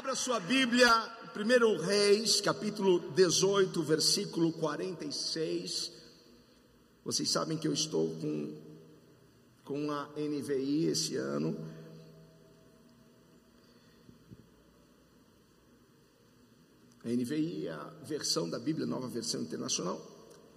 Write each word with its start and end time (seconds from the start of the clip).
Abra 0.00 0.16
sua 0.16 0.40
Bíblia, 0.40 0.88
1 1.36 1.84
Reis, 1.84 2.40
capítulo 2.40 3.00
18, 3.10 3.82
versículo 3.82 4.50
46. 4.50 5.92
Vocês 7.04 7.28
sabem 7.28 7.58
que 7.58 7.68
eu 7.68 7.74
estou 7.74 8.08
com, 8.16 8.56
com 9.62 9.92
a 9.92 10.08
NVI 10.16 10.86
esse 10.86 11.16
ano. 11.16 11.54
A 17.04 17.08
NVI 17.10 17.66
é 17.66 17.72
a 17.72 17.84
versão 18.02 18.48
da 18.48 18.58
Bíblia, 18.58 18.86
nova 18.86 19.06
versão 19.06 19.42
internacional. 19.42 20.00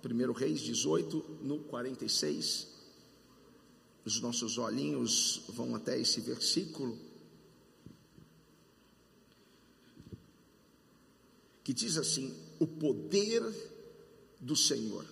1 0.05 0.31
Reis 0.31 0.61
18, 0.61 1.39
no 1.41 1.59
46. 1.65 2.69
Os 4.05 4.21
nossos 4.21 4.57
olhinhos 4.57 5.43
vão 5.49 5.75
até 5.75 5.99
esse 5.99 6.21
versículo. 6.21 6.97
Que 11.63 11.73
diz 11.73 11.97
assim: 11.97 12.33
O 12.59 12.67
poder 12.67 13.41
do 14.39 14.55
Senhor 14.55 15.05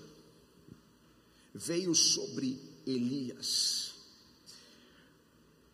veio 1.53 1.95
sobre 1.95 2.59
Elias. 2.85 3.93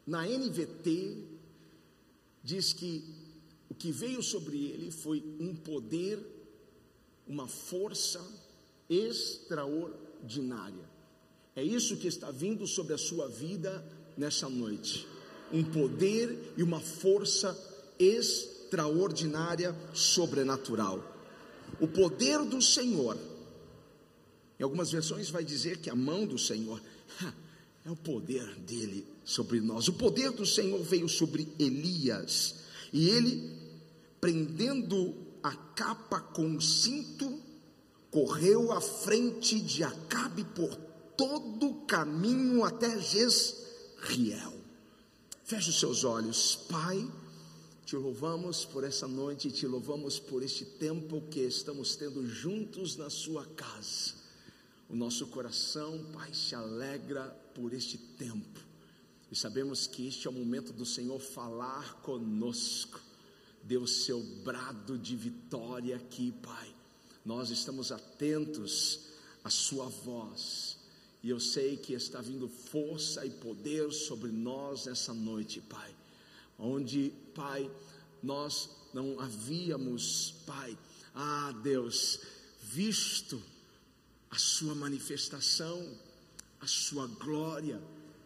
Na 0.05 0.25
NVT, 0.25 1.17
diz 2.43 2.71
que 2.73 3.03
o 3.69 3.75
que 3.75 3.91
veio 3.91 4.23
sobre 4.23 4.65
ele 4.65 4.91
foi 4.91 5.21
um 5.39 5.55
poder, 5.55 6.19
uma 7.27 7.47
força 7.47 8.25
extraordinária. 8.89 10.87
É 11.55 11.63
isso 11.63 11.97
que 11.97 12.07
está 12.07 12.31
vindo 12.31 12.65
sobre 12.67 12.93
a 12.93 12.97
sua 12.97 13.27
vida 13.27 13.83
nessa 14.15 14.47
noite. 14.47 15.05
Um 15.51 15.63
poder 15.63 16.53
e 16.55 16.63
uma 16.63 16.79
força 16.79 17.51
extraordinária 17.99 18.56
extraordinária, 18.67 19.73
sobrenatural. 19.93 21.15
O 21.79 21.87
poder 21.87 22.43
do 22.43 22.61
Senhor, 22.61 23.17
em 24.59 24.63
algumas 24.63 24.91
versões 24.91 25.29
vai 25.29 25.43
dizer 25.43 25.77
que 25.77 25.89
a 25.89 25.95
mão 25.95 26.25
do 26.25 26.37
Senhor 26.37 26.81
é 27.85 27.89
o 27.89 27.95
poder 27.95 28.45
dele 28.59 29.07
sobre 29.23 29.61
nós. 29.61 29.87
O 29.87 29.93
poder 29.93 30.31
do 30.31 30.45
Senhor 30.45 30.81
veio 30.83 31.07
sobre 31.07 31.47
Elias, 31.57 32.55
e 32.91 33.09
ele, 33.09 33.57
prendendo 34.19 35.15
a 35.41 35.51
capa 35.51 36.19
com 36.19 36.55
o 36.55 36.61
cinto, 36.61 37.41
correu 38.11 38.71
à 38.71 38.81
frente 38.81 39.59
de 39.59 39.83
Acabe 39.83 40.43
por 40.43 40.75
todo 41.15 41.67
o 41.67 41.85
caminho 41.85 42.63
até 42.63 42.99
Jezreel. 42.99 44.53
Feche 45.43 45.69
os 45.69 45.79
seus 45.79 46.03
olhos, 46.03 46.55
Pai 46.69 47.07
te 47.87 47.95
louvamos 47.95 48.65
por 48.65 48.83
essa 48.83 49.07
noite, 49.07 49.49
te 49.49 49.65
louvamos 49.65 50.19
por 50.19 50.43
este 50.43 50.65
tempo 50.65 51.23
que 51.31 51.39
estamos 51.39 51.95
tendo 51.95 52.27
juntos 52.27 52.97
na 52.97 53.09
Sua 53.09 53.45
casa. 53.45 54.13
O 54.89 54.95
nosso 54.95 55.25
coração, 55.27 55.97
Pai, 56.11 56.33
se 56.33 56.53
alegra 56.53 57.23
por 57.55 57.71
este 57.73 57.97
tempo. 57.97 58.59
E 59.31 59.35
sabemos 59.37 59.87
que 59.87 60.05
este 60.05 60.27
é 60.27 60.29
o 60.29 60.33
momento 60.33 60.73
do 60.73 60.85
Senhor 60.85 61.17
falar 61.17 62.01
conosco. 62.01 62.99
Dê 63.63 63.77
o 63.77 63.87
seu 63.87 64.21
brado 64.43 64.97
de 64.97 65.15
vitória 65.15 65.95
aqui, 65.95 66.33
Pai. 66.43 66.75
Nós 67.23 67.51
estamos 67.51 67.93
atentos 67.93 68.99
à 69.45 69.49
Sua 69.49 69.85
voz. 69.85 70.77
E 71.23 71.29
eu 71.29 71.39
sei 71.39 71.77
que 71.77 71.93
está 71.93 72.19
vindo 72.19 72.49
força 72.49 73.25
e 73.25 73.29
poder 73.29 73.93
sobre 73.93 74.29
nós 74.29 74.87
nessa 74.87 75.13
noite, 75.13 75.61
Pai 75.61 75.96
onde, 76.57 77.13
Pai, 77.35 77.69
nós 78.21 78.69
não 78.93 79.19
havíamos, 79.19 80.35
Pai, 80.45 80.77
ah 81.13 81.53
Deus, 81.63 82.19
visto 82.61 83.41
a 84.29 84.37
Sua 84.37 84.73
manifestação, 84.73 85.87
a 86.59 86.67
Sua 86.67 87.07
glória, 87.07 87.81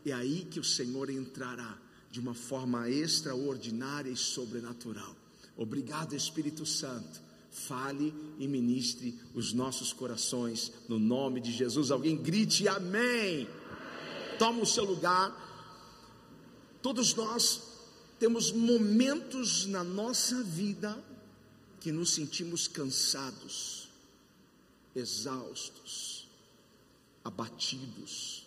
é 0.05 0.11
aí 0.11 0.45
que 0.49 0.59
o 0.59 0.63
Senhor 0.63 1.09
entrará 1.09 1.77
de 2.09 2.19
uma 2.19 2.33
forma 2.33 2.89
extraordinária 2.89 4.09
e 4.09 4.17
sobrenatural. 4.17 5.15
Obrigado, 5.55 6.15
Espírito 6.15 6.65
Santo. 6.65 7.21
Fale 7.51 8.13
e 8.39 8.47
ministre 8.47 9.19
os 9.33 9.51
nossos 9.53 9.91
corações, 9.91 10.71
no 10.87 10.97
nome 10.97 11.41
de 11.41 11.51
Jesus. 11.51 11.91
Alguém 11.91 12.15
grite 12.15 12.67
amém. 12.67 13.41
amém. 13.41 13.47
Toma 14.39 14.61
o 14.61 14.65
seu 14.65 14.85
lugar. 14.85 15.37
Todos 16.81 17.13
nós 17.13 17.70
temos 18.21 18.51
momentos 18.51 19.65
na 19.65 19.83
nossa 19.83 20.43
vida 20.43 21.03
que 21.79 21.91
nos 21.91 22.13
sentimos 22.13 22.67
cansados, 22.67 23.89
exaustos, 24.95 26.27
abatidos. 27.23 28.45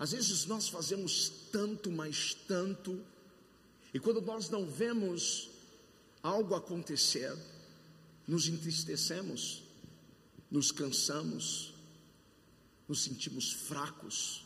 Às 0.00 0.10
vezes 0.10 0.46
nós 0.46 0.68
fazemos 0.68 1.30
tanto, 1.52 1.92
mais 1.92 2.34
tanto, 2.48 3.00
e 3.94 4.00
quando 4.00 4.20
nós 4.20 4.50
não 4.50 4.66
vemos 4.66 5.48
algo 6.20 6.56
acontecer, 6.56 7.32
nos 8.26 8.48
entristecemos, 8.48 9.62
nos 10.50 10.72
cansamos, 10.72 11.72
nos 12.88 13.00
sentimos 13.04 13.52
fracos, 13.52 14.44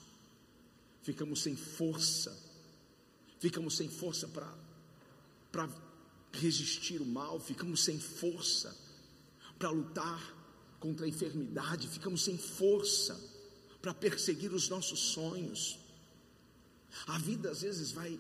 ficamos 1.03 1.41
sem 1.41 1.56
força 1.56 2.47
ficamos 3.38 3.76
sem 3.76 3.88
força 3.88 4.28
para 5.53 5.69
resistir 6.32 7.00
o 7.00 7.06
mal, 7.06 7.41
ficamos 7.41 7.84
sem 7.84 7.99
força 7.99 8.76
para 9.59 9.71
lutar 9.71 10.37
contra 10.78 11.06
a 11.06 11.09
enfermidade, 11.09 11.88
ficamos 11.88 12.22
sem 12.22 12.38
força 12.38 13.19
para 13.82 13.94
perseguir 13.94 14.53
os 14.53 14.69
nossos 14.69 15.00
sonhos. 15.00 15.78
A 17.06 17.19
vida 17.19 17.50
às 17.50 17.62
vezes 17.62 17.93
vai 17.93 18.19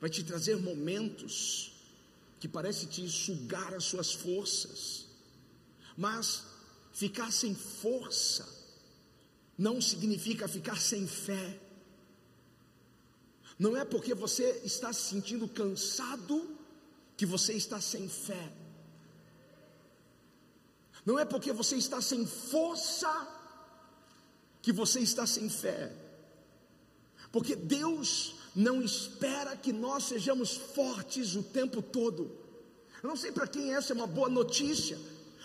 vai 0.00 0.10
te 0.10 0.22
trazer 0.22 0.56
momentos 0.56 1.72
que 2.38 2.48
parece 2.48 2.86
te 2.86 3.08
sugar 3.08 3.74
as 3.74 3.84
suas 3.84 4.12
forças. 4.12 5.06
Mas 5.96 6.44
ficar 6.92 7.32
sem 7.32 7.54
força 7.54 8.46
não 9.56 9.80
significa 9.80 10.46
ficar 10.46 10.78
sem 10.78 11.06
fé. 11.06 11.60
Não 13.58 13.76
é 13.76 13.84
porque 13.84 14.14
você 14.14 14.60
está 14.64 14.92
se 14.92 15.08
sentindo 15.10 15.48
cansado 15.48 16.56
que 17.16 17.24
você 17.24 17.54
está 17.54 17.80
sem 17.80 18.08
fé. 18.08 18.52
Não 21.04 21.18
é 21.18 21.24
porque 21.24 21.52
você 21.52 21.76
está 21.76 22.00
sem 22.02 22.26
força 22.26 23.10
que 24.60 24.72
você 24.72 25.00
está 25.00 25.26
sem 25.26 25.48
fé. 25.48 25.92
Porque 27.32 27.56
Deus 27.56 28.34
não 28.54 28.82
espera 28.82 29.56
que 29.56 29.72
nós 29.72 30.04
sejamos 30.04 30.56
fortes 30.56 31.34
o 31.34 31.42
tempo 31.42 31.80
todo. 31.80 32.30
Eu 33.02 33.08
não 33.08 33.16
sei 33.16 33.30
para 33.30 33.46
quem 33.46 33.74
essa 33.74 33.92
é 33.92 33.96
uma 33.96 34.06
boa 34.06 34.28
notícia, 34.28 34.98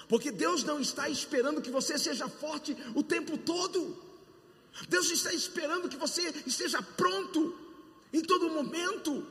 porque 0.10 0.32
Deus 0.32 0.64
não 0.64 0.82
está 0.82 1.08
esperando 1.08 1.62
que 1.62 1.70
você 1.70 1.98
seja 1.98 2.28
forte 2.28 2.76
o 2.96 3.04
tempo 3.04 3.38
todo. 3.38 4.02
Deus 4.90 5.12
está 5.12 5.34
esperando 5.34 5.88
que 5.88 5.98
você 5.98 6.34
esteja 6.46 6.82
pronto 6.82 7.71
em 8.14 8.22
todo 8.22 8.50
momento, 8.50 9.26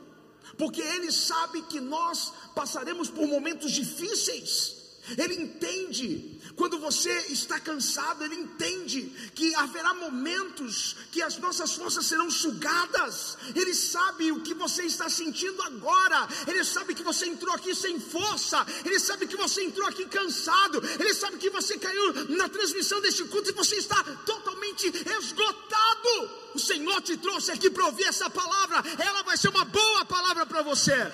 porque 0.57 0.81
Ele 0.81 1.11
sabe 1.11 1.61
que 1.63 1.79
nós 1.79 2.33
passaremos 2.55 3.09
por 3.09 3.27
momentos 3.27 3.71
difíceis. 3.71 4.80
Ele 5.17 5.35
entende, 5.35 6.39
quando 6.55 6.77
você 6.79 7.11
está 7.29 7.59
cansado, 7.59 8.23
Ele 8.23 8.35
entende 8.35 9.01
que 9.33 9.53
haverá 9.55 9.93
momentos 9.93 10.95
que 11.11 11.21
as 11.21 11.37
nossas 11.37 11.73
forças 11.73 12.05
serão 12.05 12.29
sugadas. 12.29 13.37
Ele 13.55 13.73
sabe 13.73 14.31
o 14.31 14.41
que 14.41 14.53
você 14.53 14.83
está 14.83 15.09
sentindo 15.09 15.61
agora. 15.63 16.27
Ele 16.47 16.63
sabe 16.63 16.93
que 16.93 17.03
você 17.03 17.25
entrou 17.25 17.53
aqui 17.53 17.73
sem 17.73 17.99
força. 17.99 18.65
Ele 18.85 18.99
sabe 18.99 19.27
que 19.27 19.35
você 19.35 19.63
entrou 19.63 19.87
aqui 19.87 20.05
cansado. 20.05 20.81
Ele 20.99 21.13
sabe 21.13 21.37
que 21.37 21.49
você 21.49 21.77
caiu 21.77 22.13
na 22.29 22.47
transmissão 22.47 23.01
deste 23.01 23.23
culto 23.25 23.49
e 23.49 23.53
você 23.53 23.77
está 23.77 24.03
totalmente 24.25 24.87
esgotado. 24.87 26.41
O 26.53 26.59
Senhor 26.59 27.01
te 27.01 27.17
trouxe 27.17 27.51
aqui 27.51 27.69
para 27.69 27.85
ouvir 27.85 28.05
essa 28.05 28.29
palavra. 28.29 28.83
Ela 28.99 29.23
vai 29.23 29.35
ser 29.35 29.49
uma 29.49 29.65
boa 29.65 30.05
palavra 30.05 30.45
para 30.45 30.61
você. 30.61 31.11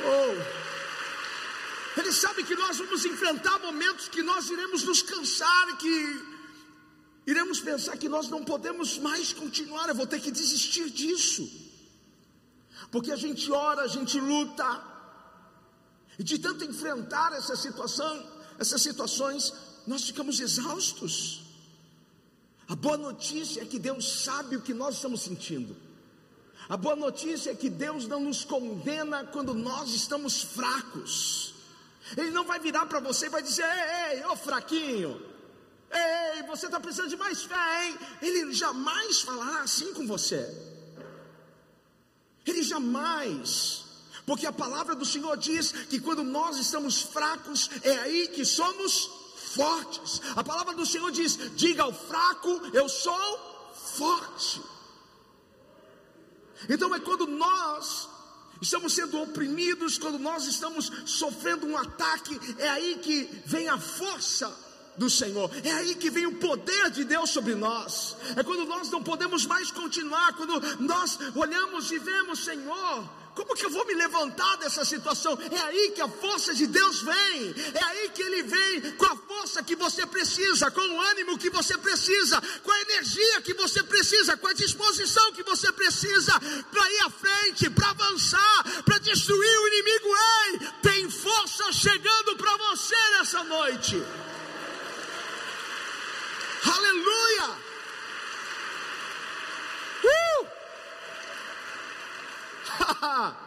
Oh. 0.00 0.64
Ele 2.00 2.12
sabe 2.12 2.42
que 2.42 2.56
nós 2.56 2.78
vamos 2.78 3.04
enfrentar 3.04 3.58
momentos 3.60 4.08
que 4.08 4.22
nós 4.22 4.50
iremos 4.50 4.82
nos 4.82 5.02
cansar, 5.02 5.76
que 5.78 6.24
iremos 7.26 7.60
pensar 7.60 7.96
que 7.96 8.08
nós 8.08 8.28
não 8.28 8.44
podemos 8.44 8.98
mais 8.98 9.32
continuar, 9.32 9.88
eu 9.88 9.94
vou 9.94 10.06
ter 10.06 10.20
que 10.20 10.30
desistir 10.30 10.90
disso. 10.90 11.48
Porque 12.90 13.12
a 13.12 13.16
gente 13.16 13.50
ora, 13.50 13.82
a 13.82 13.86
gente 13.86 14.18
luta, 14.20 14.82
e 16.18 16.22
de 16.22 16.38
tanto 16.38 16.64
enfrentar 16.64 17.32
essa 17.32 17.56
situação, 17.56 18.26
essas 18.58 18.82
situações, 18.82 19.52
nós 19.86 20.04
ficamos 20.04 20.40
exaustos. 20.40 21.42
A 22.68 22.74
boa 22.74 22.96
notícia 22.96 23.62
é 23.62 23.66
que 23.66 23.78
Deus 23.78 24.22
sabe 24.22 24.56
o 24.56 24.62
que 24.62 24.74
nós 24.74 24.96
estamos 24.96 25.22
sentindo. 25.22 25.76
A 26.68 26.76
boa 26.76 26.96
notícia 26.96 27.50
é 27.50 27.54
que 27.54 27.68
Deus 27.68 28.06
não 28.08 28.20
nos 28.20 28.44
condena 28.44 29.24
quando 29.24 29.52
nós 29.52 29.90
estamos 29.90 30.42
fracos. 30.42 31.54
Ele 32.16 32.30
não 32.30 32.44
vai 32.44 32.58
virar 32.58 32.86
para 32.86 33.00
você 33.00 33.26
e 33.26 33.30
vai 33.30 33.42
dizer: 33.42 33.64
Ei, 33.64 34.18
ei, 34.18 34.24
ô 34.26 34.36
fraquinho, 34.36 35.20
ei, 35.90 36.42
você 36.44 36.66
está 36.66 36.80
precisando 36.80 37.10
de 37.10 37.16
mais 37.16 37.42
fé, 37.42 37.86
hein? 37.86 37.98
Ele 38.22 38.52
jamais 38.52 39.20
falará 39.20 39.60
assim 39.60 39.92
com 39.92 40.06
você. 40.06 40.72
Ele 42.46 42.62
jamais, 42.62 43.84
porque 44.26 44.46
a 44.46 44.52
palavra 44.52 44.94
do 44.94 45.04
Senhor 45.04 45.36
diz 45.36 45.72
que 45.72 46.00
quando 46.00 46.22
nós 46.22 46.56
estamos 46.56 47.02
fracos, 47.02 47.70
é 47.82 47.92
aí 47.98 48.28
que 48.28 48.44
somos 48.44 49.10
fortes. 49.54 50.20
A 50.34 50.42
palavra 50.42 50.74
do 50.74 50.86
Senhor 50.86 51.10
diz: 51.10 51.38
diga 51.54 51.82
ao 51.82 51.92
fraco, 51.92 52.50
eu 52.72 52.88
sou 52.88 53.72
forte. 53.96 54.73
Então 56.68 56.94
é 56.94 57.00
quando 57.00 57.26
nós 57.26 58.08
estamos 58.60 58.94
sendo 58.94 59.20
oprimidos, 59.20 59.98
quando 59.98 60.18
nós 60.18 60.46
estamos 60.46 60.90
sofrendo 61.04 61.66
um 61.66 61.76
ataque, 61.76 62.38
é 62.58 62.68
aí 62.68 62.98
que 63.02 63.28
vem 63.44 63.68
a 63.68 63.78
força 63.78 64.63
do 64.96 65.10
Senhor, 65.10 65.50
é 65.64 65.72
aí 65.72 65.94
que 65.94 66.10
vem 66.10 66.26
o 66.26 66.36
poder 66.36 66.90
de 66.90 67.04
Deus 67.04 67.30
sobre 67.30 67.54
nós. 67.54 68.16
É 68.36 68.42
quando 68.42 68.64
nós 68.64 68.90
não 68.90 69.02
podemos 69.02 69.46
mais 69.46 69.70
continuar, 69.70 70.34
quando 70.34 70.60
nós 70.80 71.18
olhamos 71.34 71.90
e 71.90 71.98
vemos, 71.98 72.44
Senhor, 72.44 73.04
como 73.34 73.56
que 73.56 73.66
eu 73.66 73.70
vou 73.70 73.84
me 73.84 73.94
levantar 73.94 74.56
dessa 74.58 74.84
situação? 74.84 75.36
É 75.50 75.58
aí 75.62 75.90
que 75.90 76.00
a 76.00 76.08
força 76.08 76.54
de 76.54 76.68
Deus 76.68 77.02
vem, 77.02 77.54
é 77.74 77.84
aí 77.84 78.10
que 78.10 78.22
Ele 78.22 78.42
vem 78.44 78.92
com 78.92 79.06
a 79.06 79.16
força 79.16 79.62
que 79.62 79.74
você 79.74 80.06
precisa, 80.06 80.70
com 80.70 80.80
o 80.80 81.00
ânimo 81.00 81.36
que 81.36 81.50
você 81.50 81.76
precisa, 81.76 82.40
com 82.62 82.70
a 82.70 82.80
energia 82.82 83.42
que 83.42 83.52
você 83.54 83.82
precisa, 83.82 84.36
com 84.36 84.46
a 84.46 84.52
disposição 84.52 85.32
que 85.32 85.42
você 85.42 85.72
precisa 85.72 86.32
para 86.70 86.90
ir 86.92 87.00
à 87.00 87.10
frente, 87.10 87.70
para 87.70 87.90
avançar, 87.90 88.82
para 88.84 88.98
destruir 88.98 89.58
o 89.58 89.68
inimigo. 89.68 90.08
Ei, 90.08 90.58
tem 90.82 91.10
força 91.10 91.72
chegando 91.72 92.36
para 92.36 92.56
você 92.56 92.96
nessa 93.18 93.42
noite. 93.42 94.00
Aleluia! 96.84 97.56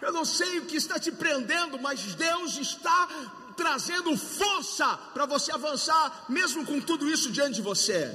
Eu 0.00 0.12
não 0.12 0.24
sei 0.24 0.58
o 0.58 0.66
que 0.66 0.76
está 0.76 0.98
te 0.98 1.12
prendendo, 1.12 1.78
mas 1.78 2.14
Deus 2.14 2.56
está 2.56 3.08
trazendo 3.56 4.16
força 4.16 4.96
para 5.14 5.26
você 5.26 5.52
avançar, 5.52 6.24
mesmo 6.28 6.64
com 6.64 6.80
tudo 6.80 7.08
isso 7.08 7.30
diante 7.30 7.56
de 7.56 7.62
você. 7.62 8.10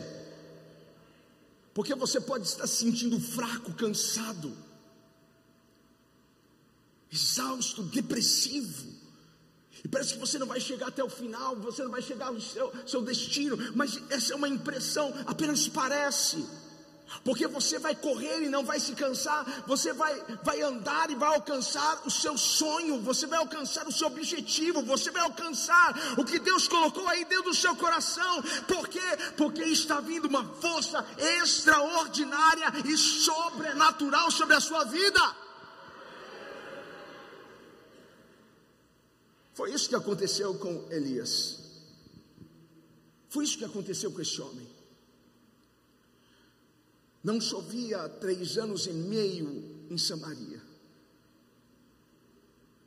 Porque 1.74 1.94
você 1.94 2.20
pode 2.20 2.48
estar 2.48 2.66
se 2.66 2.78
sentindo 2.78 3.20
fraco, 3.20 3.72
cansado, 3.74 4.58
exausto, 7.12 7.84
depressivo. 7.84 8.97
E 9.84 9.88
parece 9.88 10.14
que 10.14 10.20
você 10.20 10.38
não 10.38 10.48
vai 10.48 10.60
chegar 10.60 10.88
até 10.88 11.04
o 11.04 11.10
final, 11.10 11.56
você 11.56 11.84
não 11.84 11.92
vai 11.92 12.02
chegar 12.02 12.28
ao 12.28 12.40
seu, 12.40 12.72
seu 12.86 13.02
destino, 13.02 13.58
mas 13.76 14.02
essa 14.10 14.34
é 14.34 14.36
uma 14.36 14.50
impressão, 14.50 15.14
apenas 15.26 15.68
parece 15.68 16.46
porque 17.24 17.48
você 17.48 17.80
vai 17.80 17.96
correr 17.96 18.44
e 18.44 18.50
não 18.50 18.64
vai 18.64 18.80
se 18.80 18.94
cansar, 18.94 19.46
você 19.66 19.94
vai, 19.94 20.14
vai 20.44 20.62
andar 20.62 21.10
e 21.10 21.16
vai 21.16 21.30
alcançar 21.30 22.02
o 22.06 22.12
seu 22.12 22.38
sonho, 22.38 23.02
você 23.02 23.26
vai 23.26 23.40
alcançar 23.40 23.88
o 23.88 23.92
seu 23.92 24.08
objetivo, 24.08 24.82
você 24.82 25.10
vai 25.10 25.22
alcançar 25.22 25.96
o 26.18 26.26
que 26.26 26.40
Deus 26.40 26.68
colocou 26.68 27.08
aí 27.08 27.24
dentro 27.26 27.46
do 27.46 27.56
seu 27.56 27.76
coração, 27.76 28.42
por 28.68 28.88
quê? 28.88 29.00
Porque 29.38 29.64
está 29.64 30.00
vindo 30.00 30.28
uma 30.28 30.44
força 30.44 31.06
extraordinária 31.18 32.74
e 32.86 32.98
sobrenatural 32.98 34.30
sobre 34.30 34.56
a 34.56 34.62
sua 34.62 34.84
vida. 34.84 35.47
Foi 39.58 39.74
isso 39.74 39.90
que 39.90 39.96
aconteceu 39.96 40.54
com 40.54 40.88
Elias, 40.92 41.58
foi 43.28 43.44
isso 43.44 43.58
que 43.58 43.66
aconteceu 43.66 44.12
com 44.12 44.22
esse 44.22 44.40
homem. 44.40 44.68
Não 47.24 47.42
chovia 47.42 48.08
três 48.08 48.56
anos 48.60 48.86
e 48.86 48.94
meio 48.94 49.88
em 49.90 49.98
Samaria. 49.98 50.62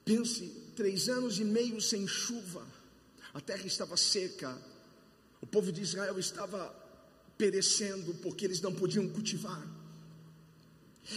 Pense, 0.04 0.46
três 0.76 1.08
anos 1.08 1.40
e 1.40 1.44
meio 1.44 1.80
sem 1.80 2.06
chuva, 2.06 2.64
a 3.34 3.40
terra 3.40 3.66
estava 3.66 3.96
seca, 3.96 4.56
o 5.42 5.46
povo 5.48 5.72
de 5.72 5.82
Israel 5.82 6.20
estava 6.20 6.72
perecendo 7.36 8.14
porque 8.22 8.44
eles 8.44 8.60
não 8.60 8.72
podiam 8.72 9.08
cultivar. 9.08 9.66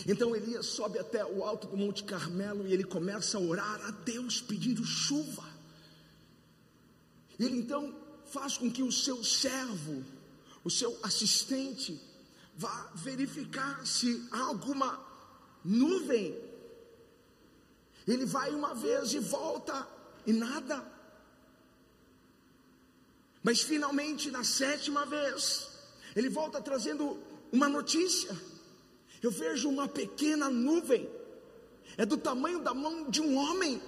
Então 0.07 0.35
Elias 0.35 0.65
sobe 0.67 0.97
até 0.97 1.23
o 1.25 1.43
alto 1.43 1.67
do 1.67 1.77
Monte 1.77 2.03
Carmelo 2.03 2.67
e 2.67 2.73
ele 2.73 2.83
começa 2.83 3.37
a 3.37 3.41
orar 3.41 3.81
a 3.85 3.91
Deus 3.91 4.41
pedindo 4.41 4.83
chuva. 4.85 5.43
Ele 7.39 7.57
então 7.57 7.95
faz 8.25 8.57
com 8.57 8.71
que 8.71 8.81
o 8.81 8.91
seu 8.91 9.23
servo, 9.23 10.03
o 10.63 10.69
seu 10.69 10.97
assistente, 11.03 12.01
vá 12.55 12.91
verificar 12.95 13.85
se 13.85 14.27
há 14.31 14.41
alguma 14.41 14.99
nuvem. 15.63 16.37
Ele 18.07 18.25
vai 18.25 18.51
uma 18.51 18.73
vez 18.73 19.13
e 19.13 19.19
volta 19.19 19.87
e 20.25 20.33
nada. 20.33 20.83
Mas 23.41 23.61
finalmente, 23.61 24.31
na 24.31 24.43
sétima 24.43 25.05
vez, 25.05 25.69
ele 26.15 26.29
volta 26.29 26.61
trazendo 26.61 27.19
uma 27.51 27.67
notícia. 27.67 28.35
Eu 29.23 29.31
vejo 29.31 29.69
uma 29.69 29.87
pequena 29.87 30.49
nuvem, 30.49 31.09
é 31.97 32.05
do 32.05 32.17
tamanho 32.17 32.59
da 32.59 32.73
mão 32.73 33.09
de 33.09 33.21
um 33.21 33.37
homem. 33.37 33.81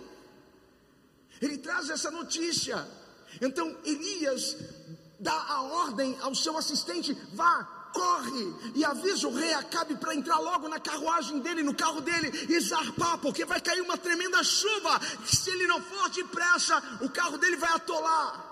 Ele 1.41 1.57
traz 1.57 1.89
essa 1.89 2.09
notícia. 2.09 2.87
Então 3.41 3.77
Elias 3.83 4.55
dá 5.19 5.33
a 5.33 5.61
ordem 5.63 6.17
ao 6.21 6.33
seu 6.33 6.57
assistente: 6.57 7.13
vá, 7.33 7.65
corre 7.93 8.71
e 8.75 8.85
avisa 8.85 9.27
o 9.27 9.35
rei 9.35 9.53
Acabe 9.53 9.97
para 9.97 10.15
entrar 10.15 10.39
logo 10.39 10.69
na 10.69 10.79
carruagem 10.79 11.39
dele, 11.39 11.63
no 11.63 11.75
carro 11.75 11.99
dele 11.99 12.31
e 12.49 12.57
zarpar, 12.61 13.17
porque 13.17 13.43
vai 13.43 13.59
cair 13.59 13.81
uma 13.81 13.97
tremenda 13.97 14.41
chuva. 14.41 15.01
Se 15.25 15.49
ele 15.49 15.67
não 15.67 15.81
for 15.81 16.09
depressa, 16.11 16.81
o 17.01 17.09
carro 17.09 17.37
dele 17.37 17.57
vai 17.57 17.73
atolar. 17.73 18.44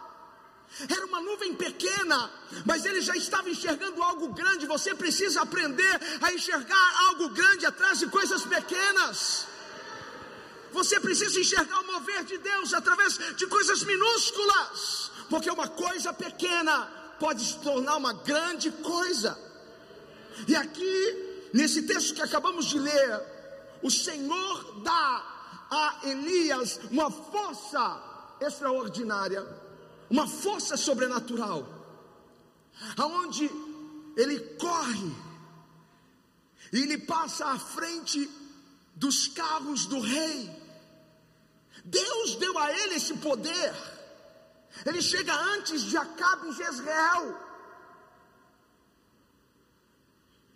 Era 0.89 1.05
uma 1.05 1.21
nuvem 1.21 1.53
pequena, 1.53 2.31
mas 2.65 2.83
ele 2.85 3.01
já 3.01 3.15
estava 3.15 3.49
enxergando 3.49 4.01
algo 4.01 4.33
grande. 4.33 4.65
Você 4.65 4.95
precisa 4.95 5.41
aprender 5.41 5.99
a 6.21 6.33
enxergar 6.33 7.05
algo 7.07 7.29
grande 7.29 7.65
atrás 7.65 7.99
de 7.99 8.07
coisas 8.07 8.43
pequenas. 8.43 9.47
Você 10.71 11.00
precisa 11.00 11.39
enxergar 11.39 11.79
o 11.81 11.88
mover 11.88 12.24
de 12.24 12.38
Deus 12.39 12.74
através 12.74 13.19
de 13.36 13.45
coisas 13.45 13.83
minúsculas, 13.83 15.12
porque 15.29 15.50
uma 15.50 15.67
coisa 15.67 16.12
pequena 16.12 16.86
pode 17.19 17.45
se 17.45 17.59
tornar 17.59 17.95
uma 17.98 18.13
grande 18.13 18.71
coisa. 18.71 19.38
E 20.48 20.55
aqui, 20.55 21.50
nesse 21.53 21.83
texto 21.83 22.15
que 22.15 22.21
acabamos 22.24 22.65
de 22.65 22.79
ler, 22.79 23.21
o 23.83 23.91
Senhor 23.91 24.81
dá 24.81 25.33
a 25.69 26.00
Elias 26.03 26.79
uma 26.89 27.12
força 27.12 28.01
extraordinária, 28.41 29.45
uma 30.13 30.27
força 30.27 30.77
sobrenatural, 30.77 31.67
aonde 32.96 33.50
ele 34.15 34.39
corre 34.58 35.12
e 36.72 36.77
ele 36.77 37.00
passa 37.00 37.48
à 37.48 37.58
frente 37.58 38.29
dos 38.96 39.27
carros 39.27 39.88
do 39.88 40.00
rei. 40.00 40.51
Deus 41.84 42.36
deu 42.36 42.55
a 42.60 42.72
ele 42.72 42.93
esse 42.93 43.15
poder. 43.15 43.74
Ele 44.86 45.01
chega 45.01 45.34
antes 45.34 45.82
de 45.82 45.98
Acabe 45.98 46.48
em 46.48 46.53
Jezreel. 46.53 47.36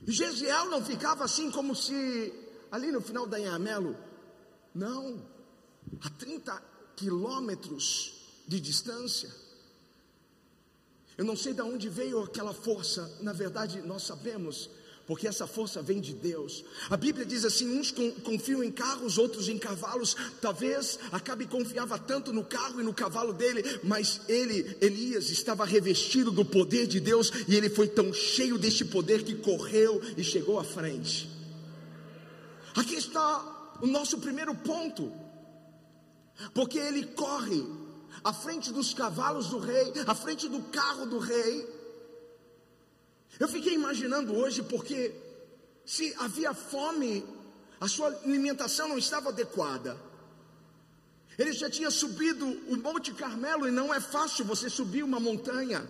E 0.06 0.12
Jezreel 0.12 0.70
não 0.70 0.86
ficava 0.86 1.24
assim 1.26 1.50
como 1.50 1.76
se 1.76 2.32
ali 2.72 2.92
no 2.92 3.02
final 3.02 3.26
da 3.26 3.40
Inhamelo. 3.40 3.98
Não, 4.74 5.28
a 6.04 6.10
30 6.12 6.62
quilômetros 6.96 8.14
de 8.48 8.60
distância. 8.60 9.47
Eu 11.18 11.26
não 11.26 11.36
sei 11.36 11.54
de 11.54 11.62
onde 11.62 11.90
veio 11.90 12.22
aquela 12.22 12.54
força, 12.54 13.12
na 13.22 13.34
verdade 13.34 13.82
nós 13.82 14.04
sabemos, 14.04 14.70
porque 15.08 15.26
essa 15.26 15.48
força 15.48 15.82
vem 15.82 16.02
de 16.02 16.14
Deus. 16.14 16.66
A 16.90 16.98
Bíblia 16.98 17.26
diz 17.26 17.46
assim: 17.46 17.80
uns 17.80 17.92
confiam 18.24 18.62
em 18.62 18.70
carros, 18.70 19.18
outros 19.18 19.48
em 19.48 19.58
cavalos. 19.58 20.16
Talvez 20.42 21.00
Acabe 21.12 21.48
confiava 21.48 21.98
tanto 21.98 22.34
no 22.34 22.44
carro 22.44 22.82
e 22.82 22.84
no 22.84 22.94
cavalo 22.94 23.32
dele, 23.34 23.64
mas 23.84 24.22
ele, 24.28 24.78
Elias, 24.82 25.30
estava 25.30 25.64
revestido 25.64 26.30
do 26.30 26.44
poder 26.44 26.86
de 26.86 27.00
Deus 27.00 27.32
e 27.48 27.56
ele 27.56 27.70
foi 27.70 27.88
tão 27.88 28.14
cheio 28.14 28.58
deste 28.58 28.84
poder 28.84 29.24
que 29.24 29.36
correu 29.36 30.02
e 30.18 30.24
chegou 30.24 30.60
à 30.60 30.64
frente. 30.64 31.30
Aqui 32.76 32.96
está 32.96 33.78
o 33.82 33.88
nosso 33.88 34.20
primeiro 34.20 34.54
ponto, 34.54 35.12
porque 36.54 36.78
ele 36.78 37.06
corre 37.06 37.64
à 38.24 38.34
frente 38.34 38.72
dos 38.72 38.94
cavalos 38.94 39.48
do 39.48 39.60
rei, 39.60 39.94
à 40.06 40.16
frente 40.16 40.48
do 40.48 40.62
carro 40.64 41.06
do 41.06 41.20
rei 41.20 41.78
eu 43.40 43.48
fiquei 43.48 43.74
imaginando 43.74 44.36
hoje 44.36 44.64
porque 44.64 45.14
se 45.86 46.14
havia 46.18 46.54
fome, 46.54 47.24
a 47.80 47.88
sua 47.88 48.08
alimentação 48.08 48.88
não 48.88 48.98
estava 48.98 49.30
adequada. 49.30 49.98
Ele 51.38 51.54
já 51.54 51.70
tinha 51.70 51.92
subido 51.92 52.46
o 52.68 52.78
Monte 52.78 53.14
Carmelo 53.14 53.68
e 53.68 53.72
não 53.72 53.94
é 53.94 54.00
fácil 54.00 54.44
você 54.44 54.70
subir 54.70 55.04
uma 55.04 55.20
montanha. 55.20 55.88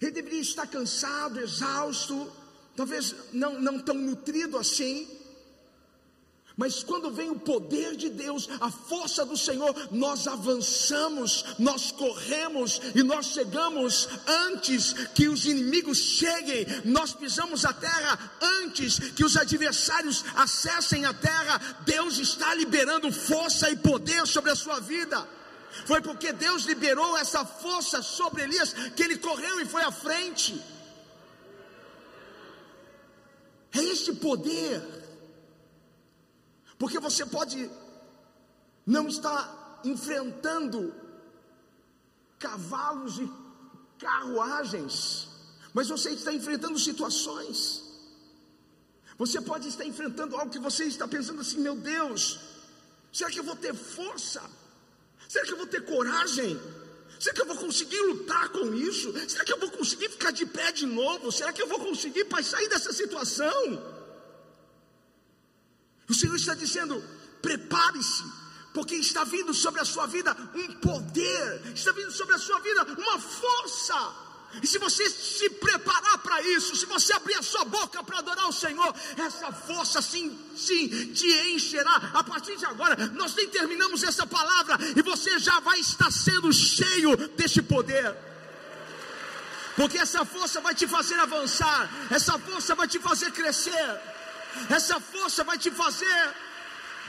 Ele 0.00 0.10
deveria 0.10 0.40
estar 0.40 0.66
cansado, 0.66 1.38
exausto, 1.38 2.32
talvez 2.74 3.14
não, 3.30 3.60
não 3.60 3.78
tão 3.78 3.94
nutrido 3.94 4.56
assim. 4.56 5.06
Mas 6.56 6.82
quando 6.82 7.10
vem 7.10 7.30
o 7.30 7.38
poder 7.38 7.96
de 7.96 8.10
Deus, 8.10 8.48
a 8.60 8.70
força 8.70 9.24
do 9.24 9.36
Senhor, 9.36 9.74
nós 9.90 10.26
avançamos, 10.26 11.44
nós 11.58 11.90
corremos 11.90 12.80
e 12.94 13.02
nós 13.02 13.26
chegamos 13.26 14.08
antes 14.26 14.92
que 15.14 15.28
os 15.28 15.46
inimigos 15.46 15.98
cheguem, 15.98 16.66
nós 16.84 17.14
pisamos 17.14 17.64
a 17.64 17.72
terra 17.72 18.18
antes 18.60 18.98
que 18.98 19.24
os 19.24 19.36
adversários 19.36 20.24
acessem 20.34 21.06
a 21.06 21.14
terra. 21.14 21.58
Deus 21.86 22.18
está 22.18 22.54
liberando 22.54 23.10
força 23.10 23.70
e 23.70 23.76
poder 23.76 24.26
sobre 24.26 24.50
a 24.50 24.56
sua 24.56 24.78
vida. 24.78 25.26
Foi 25.86 26.02
porque 26.02 26.34
Deus 26.34 26.64
liberou 26.64 27.16
essa 27.16 27.46
força 27.46 28.02
sobre 28.02 28.42
Elias 28.42 28.74
que 28.94 29.02
ele 29.02 29.16
correu 29.16 29.58
e 29.60 29.64
foi 29.64 29.82
à 29.82 29.90
frente. 29.90 30.60
É 33.74 33.82
este 33.82 34.12
poder 34.12 35.01
porque 36.82 36.98
você 36.98 37.24
pode 37.24 37.70
não 38.84 39.06
estar 39.06 39.80
enfrentando 39.84 40.92
cavalos 42.40 43.20
e 43.20 43.30
carruagens, 44.00 45.28
mas 45.72 45.86
você 45.86 46.10
está 46.10 46.32
enfrentando 46.32 46.76
situações. 46.80 47.84
Você 49.16 49.40
pode 49.40 49.68
estar 49.68 49.84
enfrentando 49.84 50.34
algo 50.36 50.50
que 50.50 50.58
você 50.58 50.82
está 50.86 51.06
pensando 51.06 51.40
assim: 51.42 51.60
meu 51.60 51.76
Deus, 51.76 52.40
será 53.12 53.30
que 53.30 53.38
eu 53.38 53.44
vou 53.44 53.54
ter 53.54 53.74
força? 53.74 54.42
Será 55.28 55.44
que 55.44 55.52
eu 55.52 55.58
vou 55.58 55.68
ter 55.68 55.84
coragem? 55.84 56.60
Será 57.20 57.32
que 57.32 57.42
eu 57.42 57.46
vou 57.46 57.58
conseguir 57.58 58.00
lutar 58.00 58.48
com 58.48 58.74
isso? 58.74 59.12
Será 59.28 59.44
que 59.44 59.52
eu 59.52 59.60
vou 59.60 59.70
conseguir 59.70 60.08
ficar 60.08 60.32
de 60.32 60.46
pé 60.46 60.72
de 60.72 60.86
novo? 60.86 61.30
Será 61.30 61.52
que 61.52 61.62
eu 61.62 61.68
vou 61.68 61.78
conseguir 61.78 62.26
sair 62.42 62.68
dessa 62.68 62.92
situação? 62.92 64.01
O 66.08 66.14
Senhor 66.14 66.36
está 66.36 66.54
dizendo: 66.54 67.02
prepare-se, 67.40 68.24
porque 68.72 68.94
está 68.94 69.24
vindo 69.24 69.52
sobre 69.52 69.80
a 69.80 69.84
sua 69.84 70.06
vida 70.06 70.36
um 70.54 70.72
poder, 70.74 71.62
está 71.74 71.92
vindo 71.92 72.10
sobre 72.10 72.34
a 72.34 72.38
sua 72.38 72.60
vida 72.60 72.84
uma 72.84 73.18
força. 73.18 74.22
E 74.60 74.66
se 74.66 74.76
você 74.76 75.08
se 75.08 75.48
preparar 75.48 76.18
para 76.18 76.42
isso, 76.42 76.76
se 76.76 76.84
você 76.84 77.14
abrir 77.14 77.34
a 77.34 77.42
sua 77.42 77.64
boca 77.64 78.02
para 78.02 78.18
adorar 78.18 78.46
o 78.48 78.52
Senhor, 78.52 78.94
essa 79.16 79.50
força 79.50 80.02
sim, 80.02 80.38
sim, 80.54 80.88
te 81.14 81.26
encherá. 81.54 82.10
A 82.12 82.22
partir 82.22 82.56
de 82.56 82.66
agora, 82.66 82.94
nós 83.14 83.34
nem 83.34 83.48
terminamos 83.48 84.02
essa 84.02 84.26
palavra 84.26 84.76
e 84.94 85.00
você 85.00 85.38
já 85.38 85.58
vai 85.60 85.78
estar 85.80 86.10
sendo 86.10 86.52
cheio 86.52 87.16
deste 87.28 87.62
poder. 87.62 88.14
Porque 89.74 89.96
essa 89.96 90.22
força 90.24 90.60
vai 90.60 90.74
te 90.74 90.86
fazer 90.86 91.18
avançar, 91.18 91.90
essa 92.10 92.38
força 92.38 92.74
vai 92.74 92.86
te 92.86 92.98
fazer 92.98 93.32
crescer. 93.32 94.11
Essa 94.68 95.00
força 95.00 95.44
vai 95.44 95.58
te 95.58 95.70
fazer 95.70 96.34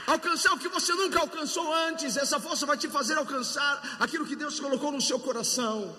alcançar 0.06 0.52
o 0.52 0.58
que 0.58 0.68
você 0.68 0.92
nunca 0.94 1.20
alcançou 1.20 1.72
antes. 1.72 2.16
Essa 2.16 2.38
força 2.38 2.66
vai 2.66 2.76
te 2.76 2.88
fazer 2.88 3.16
alcançar 3.16 3.96
aquilo 4.00 4.26
que 4.26 4.36
Deus 4.36 4.60
colocou 4.60 4.92
no 4.92 5.00
seu 5.00 5.18
coração. 5.18 5.94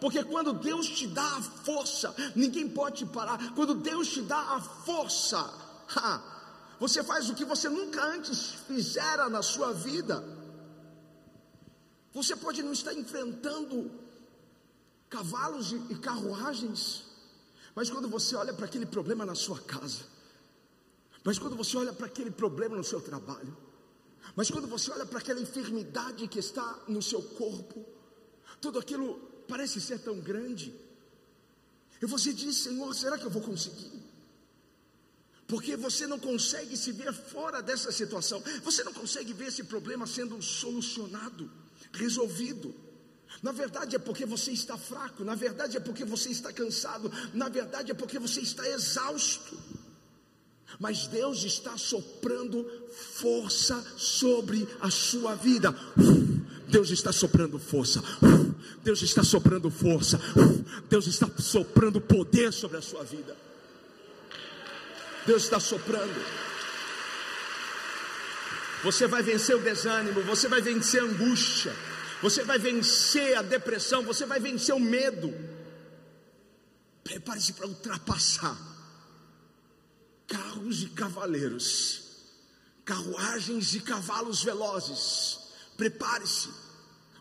Porque 0.00 0.22
quando 0.24 0.52
Deus 0.52 0.88
te 0.88 1.06
dá 1.06 1.36
a 1.36 1.42
força, 1.42 2.14
ninguém 2.34 2.68
pode 2.68 2.98
te 2.98 3.06
parar. 3.06 3.38
Quando 3.54 3.74
Deus 3.74 4.08
te 4.08 4.22
dá 4.22 4.38
a 4.38 4.60
força, 4.60 5.38
ha, 5.96 6.20
você 6.80 7.04
faz 7.04 7.30
o 7.30 7.34
que 7.34 7.44
você 7.44 7.68
nunca 7.68 8.04
antes 8.04 8.54
fizera 8.66 9.28
na 9.28 9.42
sua 9.42 9.72
vida. 9.72 10.24
Você 12.12 12.34
pode 12.34 12.62
não 12.62 12.72
estar 12.72 12.92
enfrentando 12.92 13.90
cavalos 15.08 15.72
e 15.72 15.94
carruagens, 15.94 17.04
mas 17.74 17.88
quando 17.88 18.08
você 18.08 18.34
olha 18.34 18.52
para 18.52 18.66
aquele 18.66 18.86
problema 18.86 19.24
na 19.24 19.34
sua 19.34 19.60
casa, 19.60 20.04
mas 21.24 21.38
quando 21.38 21.56
você 21.56 21.76
olha 21.76 21.92
para 21.92 22.06
aquele 22.06 22.30
problema 22.30 22.76
no 22.76 22.84
seu 22.84 23.00
trabalho, 23.00 23.56
mas 24.34 24.50
quando 24.50 24.66
você 24.66 24.90
olha 24.90 25.06
para 25.06 25.18
aquela 25.18 25.40
enfermidade 25.40 26.26
que 26.26 26.38
está 26.38 26.82
no 26.88 27.02
seu 27.02 27.22
corpo, 27.22 27.84
tudo 28.60 28.78
aquilo 28.78 29.18
parece 29.46 29.80
ser 29.80 29.98
tão 30.00 30.18
grande. 30.20 30.74
E 32.00 32.06
você 32.06 32.32
diz, 32.32 32.56
Senhor, 32.56 32.94
será 32.94 33.18
que 33.18 33.24
eu 33.24 33.30
vou 33.30 33.42
conseguir? 33.42 33.92
Porque 35.46 35.76
você 35.76 36.06
não 36.06 36.18
consegue 36.18 36.76
se 36.76 36.92
ver 36.92 37.12
fora 37.12 37.62
dessa 37.62 37.92
situação, 37.92 38.42
você 38.62 38.82
não 38.82 38.92
consegue 38.92 39.32
ver 39.32 39.48
esse 39.48 39.64
problema 39.64 40.06
sendo 40.06 40.40
solucionado, 40.40 41.50
resolvido. 41.92 42.74
Na 43.42 43.52
verdade 43.52 43.94
é 43.94 43.98
porque 43.98 44.24
você 44.24 44.50
está 44.50 44.78
fraco, 44.78 45.24
na 45.24 45.34
verdade 45.34 45.76
é 45.76 45.80
porque 45.80 46.04
você 46.04 46.30
está 46.30 46.52
cansado, 46.52 47.12
na 47.34 47.48
verdade 47.48 47.90
é 47.90 47.94
porque 47.94 48.18
você 48.18 48.40
está 48.40 48.66
exausto 48.68 49.58
mas 50.78 51.06
Deus 51.06 51.44
está 51.44 51.76
soprando 51.76 52.66
força 53.14 53.84
sobre 53.96 54.66
a 54.80 54.90
sua 54.90 55.34
vida. 55.34 55.74
Deus 56.68 56.90
está 56.90 57.12
soprando 57.12 57.58
força. 57.58 58.02
Deus 58.82 59.02
está 59.02 59.22
soprando 59.22 59.70
força. 59.70 60.20
Deus 60.88 61.06
está 61.06 61.28
soprando 61.38 62.00
poder 62.00 62.52
sobre 62.52 62.78
a 62.78 62.82
sua 62.82 63.04
vida. 63.04 63.36
Deus 65.26 65.44
está 65.44 65.60
soprando. 65.60 66.14
Você 68.82 69.06
vai 69.06 69.22
vencer 69.22 69.54
o 69.54 69.60
desânimo, 69.60 70.22
você 70.22 70.48
vai 70.48 70.60
vencer 70.60 71.00
a 71.00 71.04
angústia, 71.04 71.72
você 72.20 72.42
vai 72.42 72.58
vencer 72.58 73.36
a 73.38 73.42
depressão, 73.42 74.02
você 74.02 74.26
vai 74.26 74.40
vencer 74.40 74.74
o 74.74 74.80
medo. 74.80 75.32
Prepare-se 77.04 77.52
para 77.52 77.66
ultrapassar 77.68 78.71
carros 80.32 80.82
e 80.82 80.86
cavaleiros, 80.86 82.00
carruagens 82.86 83.74
e 83.74 83.80
cavalos 83.80 84.42
velozes. 84.42 85.38
Prepare-se, 85.76 86.48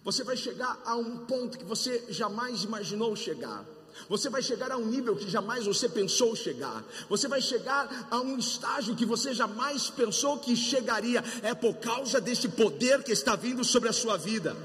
você 0.01 0.23
vai 0.23 0.37
chegar 0.37 0.81
a 0.85 0.95
um 0.95 1.25
ponto 1.25 1.57
que 1.57 1.65
você 1.65 2.05
jamais 2.09 2.63
imaginou 2.63 3.15
chegar. 3.15 3.65
Você 4.07 4.29
vai 4.29 4.41
chegar 4.41 4.71
a 4.71 4.77
um 4.77 4.85
nível 4.85 5.17
que 5.17 5.29
jamais 5.29 5.65
você 5.65 5.89
pensou 5.89 6.33
chegar. 6.35 6.83
Você 7.09 7.27
vai 7.27 7.41
chegar 7.41 8.07
a 8.09 8.21
um 8.21 8.37
estágio 8.37 8.95
que 8.95 9.05
você 9.05 9.33
jamais 9.33 9.89
pensou 9.89 10.39
que 10.39 10.55
chegaria. 10.55 11.21
É 11.43 11.53
por 11.53 11.75
causa 11.75 12.21
desse 12.21 12.47
poder 12.47 13.03
que 13.03 13.11
está 13.11 13.35
vindo 13.35 13.63
sobre 13.65 13.89
a 13.89 13.93
sua 13.93 14.17
vida. 14.17 14.55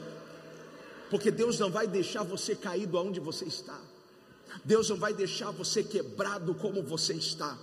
Porque 1.10 1.32
Deus 1.32 1.58
não 1.58 1.70
vai 1.70 1.88
deixar 1.88 2.22
você 2.22 2.54
caído 2.54 2.96
aonde 2.96 3.18
você 3.18 3.44
está. 3.44 3.78
Deus 4.64 4.88
não 4.88 4.96
vai 4.96 5.12
deixar 5.12 5.50
você 5.50 5.82
quebrado 5.82 6.54
como 6.54 6.82
você 6.82 7.12
está. 7.12 7.58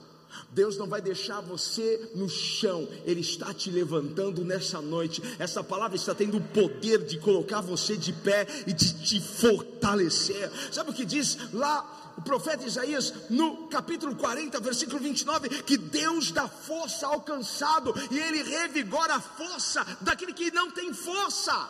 Deus 0.52 0.78
não 0.78 0.88
vai 0.88 1.02
deixar 1.02 1.42
você 1.42 2.12
no 2.16 2.30
chão, 2.30 2.88
Ele 3.06 3.22
está 3.22 3.54
te 3.54 3.72
levantando 3.72 4.44
nessa 4.46 4.82
noite. 4.82 5.22
Essa 5.40 5.64
palavra 5.64 5.96
está 5.96 6.14
tendo 6.14 6.38
o 6.38 6.42
poder 6.42 7.06
de 7.06 7.18
colocar 7.20 7.62
você 7.62 7.98
de 7.98 8.14
pé 8.14 8.46
e 8.68 8.74
de 8.74 8.94
te 9.04 9.20
fortalecer. 9.20 10.52
Sabe 10.72 10.92
o 10.92 10.94
que 10.94 11.06
diz 11.06 11.38
lá 11.54 12.14
o 12.18 12.22
profeta 12.22 12.66
Isaías 12.66 13.14
no 13.30 13.68
capítulo 13.68 14.16
40, 14.16 14.60
versículo 14.60 15.00
29? 15.00 15.50
Que 15.64 15.78
Deus 15.78 16.32
dá 16.32 16.48
força 16.48 17.08
ao 17.08 17.22
cansado 17.22 17.94
e 18.12 18.20
Ele 18.20 18.44
revigora 18.44 19.16
a 19.16 19.22
força 19.22 19.86
daquele 20.02 20.34
que 20.34 20.52
não 20.52 20.70
tem 20.72 20.94
força. 20.94 21.70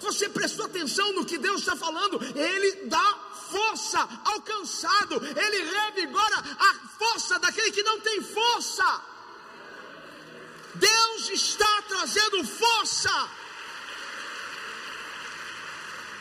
Você 0.00 0.28
prestou 0.28 0.66
atenção 0.66 1.14
no 1.14 1.24
que 1.24 1.38
Deus 1.38 1.60
está 1.60 1.74
falando? 1.74 2.20
Ele 2.36 2.86
dá 2.86 3.18
força 3.54 4.00
alcançado, 4.24 5.14
ele 5.24 5.60
revigora 5.78 6.38
a 6.58 6.74
força 6.98 7.38
daquele 7.38 7.70
que 7.70 7.84
não 7.84 8.00
tem 8.00 8.20
força. 8.20 9.02
Deus 10.74 11.30
está 11.30 11.82
trazendo 11.82 12.44
força. 12.44 13.14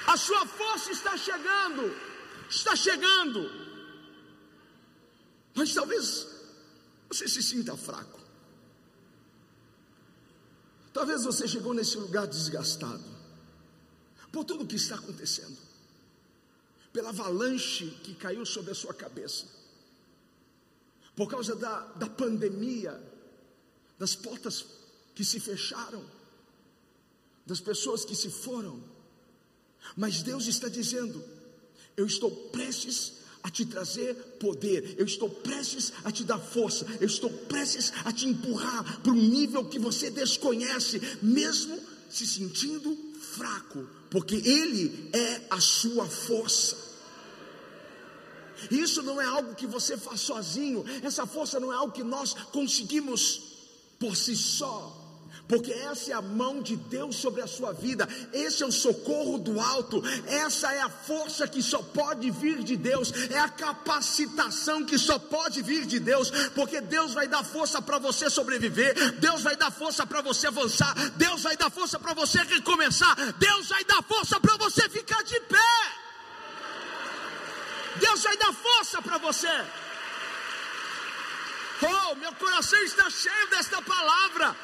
A 0.06 0.18
sua 0.18 0.46
força 0.46 0.92
está 0.92 1.18
chegando, 1.18 1.84
está 2.50 2.76
chegando. 2.76 3.42
Mas 5.56 5.74
talvez 5.74 6.28
você 7.10 7.28
se 7.28 7.42
sinta 7.42 7.76
fraco. 7.76 8.22
Talvez 10.94 11.24
você 11.24 11.48
chegou 11.48 11.74
nesse 11.74 11.98
lugar 11.98 12.28
desgastado 12.28 13.04
por 14.32 14.44
tudo 14.46 14.64
o 14.64 14.68
que 14.68 14.76
está 14.76 14.96
acontecendo 14.96 15.73
pela 16.94 17.10
avalanche 17.10 17.88
que 18.04 18.14
caiu 18.14 18.46
sobre 18.46 18.72
a 18.72 18.76
sua 18.76 18.94
cabeça, 18.94 19.46
por 21.16 21.28
causa 21.28 21.56
da, 21.56 21.80
da 21.96 22.08
pandemia, 22.08 23.02
das 23.98 24.16
portas 24.16 24.66
que 25.16 25.26
se 25.26 25.40
fecharam, 25.40 26.06
das 27.46 27.60
pessoas 27.60 28.06
que 28.06 28.16
se 28.16 28.30
foram, 28.30 28.82
mas 29.98 30.22
Deus 30.22 30.48
está 30.48 30.70
dizendo: 30.70 31.24
eu 31.98 32.06
estou 32.06 32.32
prestes 32.50 33.24
a 33.42 33.50
te 33.50 33.66
trazer 33.66 34.16
poder, 34.40 34.96
eu 34.98 35.06
estou 35.06 35.30
prestes 35.30 35.92
a 36.04 36.12
te 36.12 36.24
dar 36.24 36.40
força, 36.40 36.86
eu 37.02 37.08
estou 37.08 37.30
prestes 37.30 37.92
a 38.06 38.14
te 38.14 38.28
empurrar 38.28 39.02
para 39.02 39.12
um 39.12 39.16
nível 39.16 39.66
que 39.66 39.78
você 39.78 40.10
desconhece, 40.10 41.02
mesmo 41.22 41.78
se 42.10 42.26
sentindo 42.26 43.13
fraco, 43.36 43.88
porque 44.10 44.36
Ele 44.36 45.10
é 45.14 45.42
a 45.50 45.60
sua 45.60 46.06
força. 46.06 46.78
Isso 48.72 49.02
não 49.02 49.22
é 49.22 49.26
algo 49.26 49.56
que 49.56 49.68
você 49.68 49.98
faz 49.98 50.22
sozinho, 50.22 50.86
essa 51.02 51.26
força 51.26 51.60
não 51.60 51.74
é 51.74 51.76
algo 51.76 51.92
que 51.92 52.04
nós 52.04 52.34
conseguimos 52.52 53.42
por 54.00 54.16
si 54.16 54.36
só 54.36 55.03
porque 55.48 55.72
essa 55.72 56.12
é 56.12 56.14
a 56.14 56.22
mão 56.22 56.62
de 56.62 56.76
Deus 56.76 57.16
sobre 57.16 57.42
a 57.42 57.48
sua 57.48 57.74
vida, 57.74 58.08
esse 58.32 58.64
é 58.64 58.66
o 58.66 58.72
socorro 58.72 59.38
do 59.38 59.60
alto, 59.60 60.02
essa 60.26 60.72
é 60.74 60.82
a 60.82 60.90
força 60.90 61.48
que 61.48 61.62
só 61.62 61.82
pode 61.82 62.32
vir 62.32 62.64
de 62.64 62.76
Deus, 62.78 63.12
é 63.30 63.40
a 63.40 63.50
capacitação 63.50 64.86
que 64.86 64.98
só 64.98 65.20
pode 65.20 65.62
vir 65.62 65.86
de 65.86 66.00
Deus, 66.00 66.32
porque 66.56 66.82
Deus 66.82 67.14
vai 67.14 67.28
dar 67.28 67.44
força 67.44 67.82
para 67.82 67.98
você 67.98 68.30
sobreviver, 68.30 69.20
Deus 69.20 69.42
vai 69.42 69.56
dar 69.56 69.72
força 69.72 70.06
para 70.06 70.22
você 70.22 70.48
avançar, 70.48 70.94
Deus 71.18 71.44
vai 71.44 71.58
dar 71.58 71.70
força 71.70 72.00
para 72.00 72.14
você 72.14 72.40
recomeçar, 72.44 73.16
Deus 73.34 73.68
vai 73.68 73.84
dar 73.84 74.02
força 74.04 74.40
para 74.40 74.58
você 74.58 74.88
ficar 74.90 75.24
de 75.24 75.40
pé. 75.42 76.04
Deus 78.00 78.24
vai 78.24 78.36
dar 78.38 78.54
força 78.54 79.02
para 79.02 79.18
você. 79.20 79.66
Oh, 81.82 82.16
meu 82.16 82.34
coração 82.34 82.80
está 82.84 83.10
cheio 83.10 83.50
desta 83.50 83.82
palavra. 83.82 84.56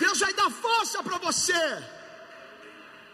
Deus 0.00 0.18
vai 0.18 0.32
dar 0.32 0.50
força 0.50 1.02
para 1.02 1.18
você. 1.18 1.52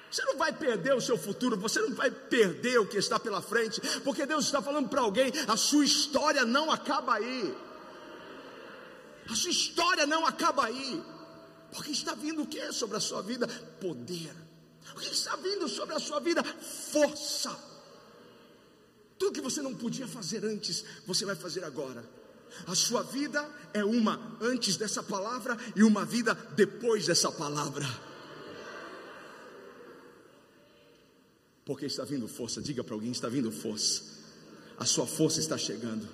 Você 0.08 0.24
não 0.24 0.36
vai 0.38 0.52
perder 0.52 0.94
o 0.94 1.00
seu 1.00 1.18
futuro, 1.18 1.56
você 1.56 1.80
não 1.80 1.92
vai 1.92 2.10
perder 2.10 2.78
o 2.78 2.86
que 2.86 2.96
está 2.96 3.18
pela 3.18 3.42
frente, 3.42 3.80
porque 4.04 4.24
Deus 4.24 4.44
está 4.44 4.62
falando 4.62 4.88
para 4.88 5.00
alguém: 5.00 5.32
a 5.48 5.56
sua 5.56 5.84
história 5.84 6.44
não 6.44 6.70
acaba 6.70 7.14
aí. 7.14 7.54
A 9.28 9.34
sua 9.34 9.50
história 9.50 10.06
não 10.06 10.24
acaba 10.24 10.66
aí. 10.66 11.02
Porque 11.72 11.90
está 11.90 12.14
vindo 12.14 12.42
o 12.42 12.46
que 12.46 12.72
sobre 12.72 12.96
a 12.96 13.00
sua 13.00 13.20
vida? 13.20 13.48
Poder. 13.80 14.32
O 14.94 15.00
que 15.00 15.12
está 15.12 15.34
vindo 15.34 15.68
sobre 15.68 15.96
a 15.96 15.98
sua 15.98 16.20
vida? 16.20 16.44
Força. 16.44 17.54
Tudo 19.18 19.32
que 19.32 19.40
você 19.40 19.60
não 19.60 19.74
podia 19.74 20.06
fazer 20.06 20.44
antes, 20.44 20.84
você 21.04 21.24
vai 21.24 21.34
fazer 21.34 21.64
agora. 21.64 22.04
A 22.66 22.74
sua 22.74 23.02
vida 23.02 23.48
é 23.74 23.84
uma 23.84 24.36
antes 24.40 24.76
dessa 24.76 25.02
palavra 25.02 25.56
e 25.74 25.82
uma 25.82 26.04
vida 26.04 26.34
depois 26.54 27.06
dessa 27.06 27.30
palavra. 27.30 27.86
Porque 31.64 31.86
está 31.86 32.04
vindo 32.04 32.28
força, 32.28 32.62
diga 32.62 32.84
para 32.84 32.94
alguém: 32.94 33.10
está 33.10 33.28
vindo 33.28 33.50
força. 33.50 34.02
A 34.78 34.84
sua 34.84 35.06
força 35.06 35.40
está 35.40 35.58
chegando. 35.58 36.08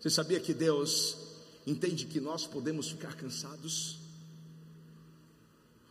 Você 0.00 0.10
sabia 0.10 0.40
que 0.40 0.54
Deus 0.54 1.16
entende 1.66 2.06
que 2.06 2.20
nós 2.20 2.46
podemos 2.46 2.88
ficar 2.88 3.14
cansados? 3.16 3.98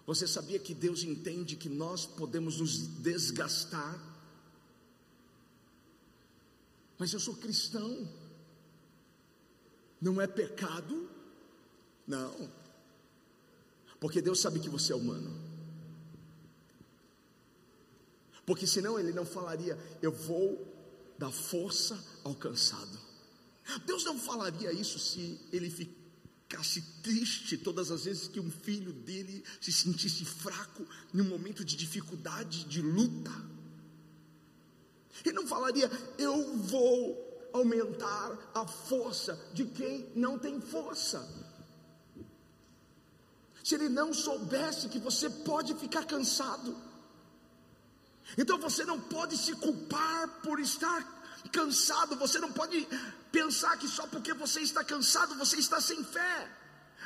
Você 0.06 0.26
sabia 0.26 0.58
que 0.58 0.74
Deus 0.74 1.04
entende 1.04 1.56
que 1.56 1.70
nós 1.70 2.06
podemos 2.08 2.60
nos 2.60 2.88
desgastar? 2.98 4.09
Mas 7.00 7.14
eu 7.14 7.20
sou 7.20 7.34
cristão. 7.36 8.08
Não 10.02 10.22
é 10.22 10.28
pecado? 10.28 11.10
Não. 12.06 12.52
Porque 14.00 14.22
Deus 14.22 14.40
sabe 14.40 14.60
que 14.60 14.70
você 14.70 14.92
é 14.92 14.96
humano. 14.96 15.34
Porque 18.46 18.68
senão 18.68 19.00
ele 19.00 19.14
não 19.14 19.26
falaria, 19.26 19.78
eu 20.02 20.12
vou 20.12 20.68
dar 21.18 21.32
força 21.32 22.04
ao 22.24 22.36
cansado. 22.36 23.00
Deus 23.86 24.04
não 24.04 24.18
falaria 24.18 24.74
isso 24.74 24.98
se 24.98 25.40
ele 25.52 25.70
ficasse 25.70 26.82
triste 27.04 27.58
todas 27.58 27.92
as 27.92 28.06
vezes 28.06 28.28
que 28.28 28.40
um 28.40 28.50
filho 28.50 28.92
dele 28.92 29.44
se 29.62 29.72
sentisse 29.72 30.26
fraco 30.26 30.86
num 31.14 31.26
momento 31.26 31.64
de 31.64 31.76
dificuldade, 31.76 32.66
de 32.66 32.82
luta. 32.82 33.32
Ele 35.26 35.36
não 35.36 35.48
falaria, 35.48 35.90
eu 36.18 36.58
vou 36.58 37.30
aumentar 37.54 38.52
a 38.54 38.66
força 38.66 39.40
de 39.54 39.66
quem 39.66 40.12
não 40.16 40.38
tem 40.38 40.62
força. 40.62 41.28
Se 43.64 43.76
ele 43.76 43.90
não 43.90 44.14
soubesse 44.14 44.90
que 44.90 45.00
você 45.00 45.30
pode 45.30 45.74
ficar 45.76 46.06
cansado, 46.06 46.76
então 48.38 48.58
você 48.58 48.86
não 48.86 49.00
pode 49.00 49.38
se 49.38 49.54
culpar 49.54 50.42
por 50.42 50.60
estar 50.60 51.20
cansado, 51.52 52.16
você 52.16 52.40
não 52.40 52.52
pode 52.52 52.88
pensar 53.32 53.78
que 53.78 53.88
só 53.88 54.08
porque 54.08 54.34
você 54.34 54.62
está 54.62 54.84
cansado 54.84 55.36
você 55.36 55.58
está 55.58 55.80
sem 55.82 56.04
fé. 56.04 56.50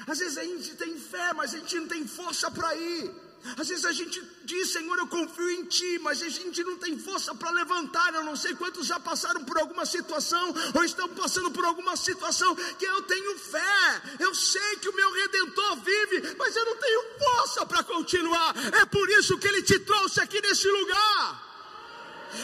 Às 0.08 0.20
vezes 0.20 0.38
a 0.38 0.44
gente 0.44 0.76
tem 0.76 0.98
fé, 0.98 1.34
mas 1.34 1.54
a 1.54 1.60
gente 1.60 1.80
não 1.80 1.88
tem 1.88 2.08
força 2.08 2.50
para 2.50 2.76
ir. 2.76 3.14
Às 3.58 3.68
vezes 3.68 3.84
a 3.84 3.92
gente 3.92 4.22
diz, 4.46 4.72
Senhor, 4.72 4.98
eu 4.98 5.08
confio 5.08 5.50
em 5.52 5.66
Ti, 5.66 6.00
mas 6.02 6.22
a 6.22 6.30
gente 6.30 6.64
não 6.64 6.78
tem 6.78 6.98
força 6.98 7.36
para 7.36 7.52
levantar. 7.52 8.14
Eu 8.14 8.24
não 8.24 8.36
sei 8.36 8.56
quantos 8.56 8.88
já 8.88 9.00
passaram 9.00 9.44
por 9.44 9.58
alguma 9.58 9.86
situação, 9.86 10.54
ou 10.74 10.84
estão 10.84 11.10
passando 11.10 11.52
por 11.52 11.66
alguma 11.66 11.96
situação 11.98 12.56
que 12.56 12.86
eu 12.86 13.02
tenho 13.04 13.38
fé. 13.38 14.02
Eu 14.20 14.34
sei 14.34 14.78
que 14.78 14.88
o 14.88 14.96
meu 14.96 15.12
redentor 15.12 15.76
vive, 15.78 16.36
mas 16.38 16.56
eu 16.56 16.66
não 16.66 16.78
tenho 16.78 17.04
força 17.20 17.66
para 17.66 17.84
continuar. 17.84 18.56
É 18.82 18.86
por 18.86 19.10
isso 19.10 19.38
que 19.38 19.48
Ele 19.48 19.62
te 19.62 19.78
trouxe 19.80 20.22
aqui 20.22 20.42
nesse 20.42 20.68
lugar. 20.68 21.44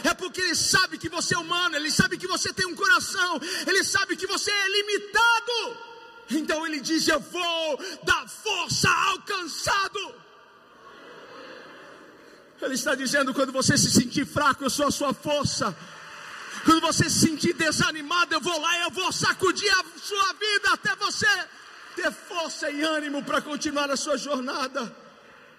É 0.03 0.13
porque 0.13 0.41
Ele 0.41 0.55
sabe 0.55 0.97
que 0.97 1.09
você 1.09 1.33
é 1.33 1.37
humano, 1.37 1.77
Ele 1.77 1.89
sabe 1.89 2.17
que 2.17 2.27
você 2.27 2.53
tem 2.53 2.67
um 2.67 2.75
coração, 2.75 3.39
Ele 3.65 3.83
sabe 3.83 4.17
que 4.17 4.27
você 4.27 4.51
é 4.51 4.67
limitado. 4.67 5.77
Então 6.31 6.67
Ele 6.67 6.81
diz: 6.81 7.07
Eu 7.07 7.19
vou 7.21 7.79
dar 8.03 8.27
força 8.27 8.89
ao 8.89 9.19
cansado. 9.21 10.28
Ele 12.61 12.75
está 12.75 12.95
dizendo: 12.95 13.33
quando 13.33 13.51
você 13.51 13.77
se 13.77 13.91
sentir 13.91 14.25
fraco, 14.25 14.63
eu 14.63 14.69
sou 14.69 14.87
a 14.87 14.91
sua 14.91 15.13
força. 15.13 15.75
Quando 16.65 16.81
você 16.81 17.09
se 17.09 17.19
sentir 17.19 17.53
desanimado, 17.53 18.33
eu 18.33 18.41
vou 18.41 18.59
lá 18.59 18.77
e 18.77 18.81
eu 18.81 18.91
vou 18.91 19.11
sacudir 19.11 19.71
a 19.71 19.83
sua 19.97 20.33
vida 20.33 20.73
até 20.73 20.95
você 20.95 21.27
ter 21.95 22.11
força 22.11 22.69
e 22.69 22.81
ânimo 22.83 23.23
para 23.23 23.41
continuar 23.41 23.89
a 23.89 23.97
sua 23.97 24.17
jornada. 24.17 24.83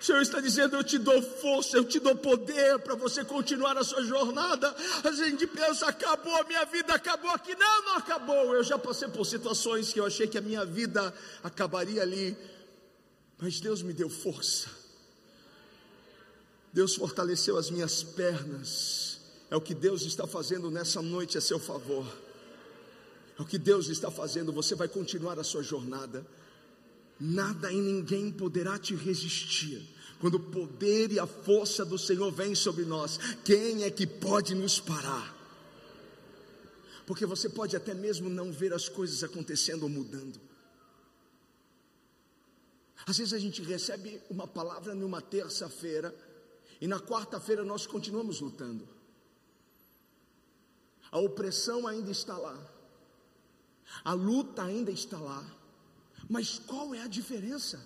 O 0.00 0.04
Senhor 0.04 0.22
está 0.22 0.40
dizendo: 0.40 0.76
Eu 0.76 0.84
te 0.84 0.98
dou 0.98 1.20
força, 1.22 1.76
eu 1.76 1.84
te 1.84 2.00
dou 2.00 2.16
poder 2.16 2.78
para 2.78 2.94
você 2.94 3.24
continuar 3.24 3.76
a 3.76 3.84
sua 3.84 4.02
jornada. 4.02 4.74
A 5.04 5.12
gente 5.12 5.46
pensa: 5.46 5.86
acabou 5.86 6.34
a 6.36 6.44
minha 6.44 6.64
vida, 6.64 6.94
acabou 6.94 7.30
aqui. 7.30 7.54
Não, 7.54 7.84
não 7.84 7.96
acabou. 7.96 8.54
Eu 8.54 8.64
já 8.64 8.78
passei 8.78 9.08
por 9.08 9.24
situações 9.24 9.92
que 9.92 10.00
eu 10.00 10.06
achei 10.06 10.26
que 10.26 10.38
a 10.38 10.42
minha 10.42 10.64
vida 10.64 11.12
acabaria 11.42 12.02
ali. 12.02 12.36
Mas 13.38 13.60
Deus 13.60 13.82
me 13.82 13.92
deu 13.92 14.08
força. 14.08 14.79
Deus 16.72 16.94
fortaleceu 16.94 17.56
as 17.56 17.70
minhas 17.70 18.02
pernas. 18.02 19.20
É 19.50 19.56
o 19.56 19.60
que 19.60 19.74
Deus 19.74 20.02
está 20.02 20.26
fazendo 20.26 20.70
nessa 20.70 21.02
noite 21.02 21.36
a 21.36 21.40
seu 21.40 21.58
favor. 21.58 22.06
É 23.38 23.42
o 23.42 23.44
que 23.46 23.58
Deus 23.58 23.88
está 23.88 24.10
fazendo. 24.10 24.52
Você 24.52 24.74
vai 24.74 24.86
continuar 24.86 25.38
a 25.38 25.44
sua 25.44 25.62
jornada. 25.62 26.24
Nada 27.18 27.72
e 27.72 27.76
ninguém 27.80 28.30
poderá 28.30 28.78
te 28.78 28.94
resistir. 28.94 29.82
Quando 30.20 30.34
o 30.36 30.40
poder 30.40 31.10
e 31.12 31.18
a 31.18 31.26
força 31.26 31.84
do 31.84 31.98
Senhor 31.98 32.30
vem 32.30 32.54
sobre 32.54 32.84
nós, 32.84 33.18
quem 33.44 33.82
é 33.82 33.90
que 33.90 34.06
pode 34.06 34.54
nos 34.54 34.78
parar? 34.78 35.36
Porque 37.06 37.26
você 37.26 37.48
pode 37.48 37.74
até 37.74 37.92
mesmo 37.92 38.30
não 38.30 38.52
ver 38.52 38.72
as 38.72 38.88
coisas 38.88 39.24
acontecendo 39.24 39.82
ou 39.82 39.88
mudando. 39.88 40.38
Às 43.06 43.18
vezes 43.18 43.32
a 43.32 43.38
gente 43.38 43.62
recebe 43.62 44.20
uma 44.30 44.46
palavra 44.46 44.94
numa 44.94 45.20
terça-feira 45.20 46.14
e 46.80 46.86
na 46.86 46.98
quarta-feira 46.98 47.64
nós 47.64 47.86
continuamos 47.86 48.40
lutando. 48.40 48.88
A 51.12 51.18
opressão 51.18 51.86
ainda 51.86 52.10
está 52.10 52.36
lá. 52.36 52.56
A 54.04 54.12
luta 54.12 54.62
ainda 54.62 54.90
está 54.90 55.18
lá. 55.18 55.44
Mas 56.28 56.58
qual 56.58 56.94
é 56.94 57.02
a 57.02 57.08
diferença? 57.08 57.84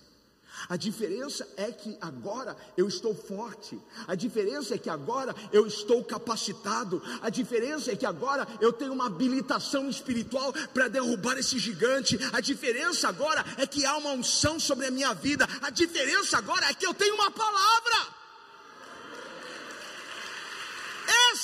A 0.69 0.77
diferença 0.77 1.49
é 1.57 1.73
que 1.73 1.97
agora 2.01 2.57
eu 2.77 2.87
estou 2.87 3.15
forte. 3.15 3.81
A 4.07 4.15
diferença 4.15 4.75
é 4.75 4.79
que 4.79 4.89
agora 4.89 5.35
eu 5.53 5.67
estou 5.67 6.05
capacitado. 6.05 7.03
A 7.21 7.29
diferença 7.29 7.91
é 7.91 7.97
que 7.97 8.07
agora 8.07 8.47
eu 8.61 8.73
tenho 8.73 8.93
uma 8.93 9.07
habilitação 9.07 9.89
espiritual 9.89 10.53
para 10.73 10.89
derrubar 10.89 11.37
esse 11.39 11.59
gigante. 11.59 12.19
A 12.33 12.41
diferença 12.41 13.09
agora 13.09 13.45
é 13.59 13.67
que 13.67 13.85
há 13.85 13.97
uma 13.97 14.13
unção 14.13 14.61
sobre 14.61 14.87
a 14.87 14.91
minha 14.91 15.13
vida. 15.13 15.47
A 15.61 15.71
diferença 15.71 16.39
agora 16.39 16.67
é 16.67 16.75
que 16.75 16.87
eu 16.87 16.95
tenho 16.95 17.15
uma 17.15 17.31
palavra. 17.31 18.14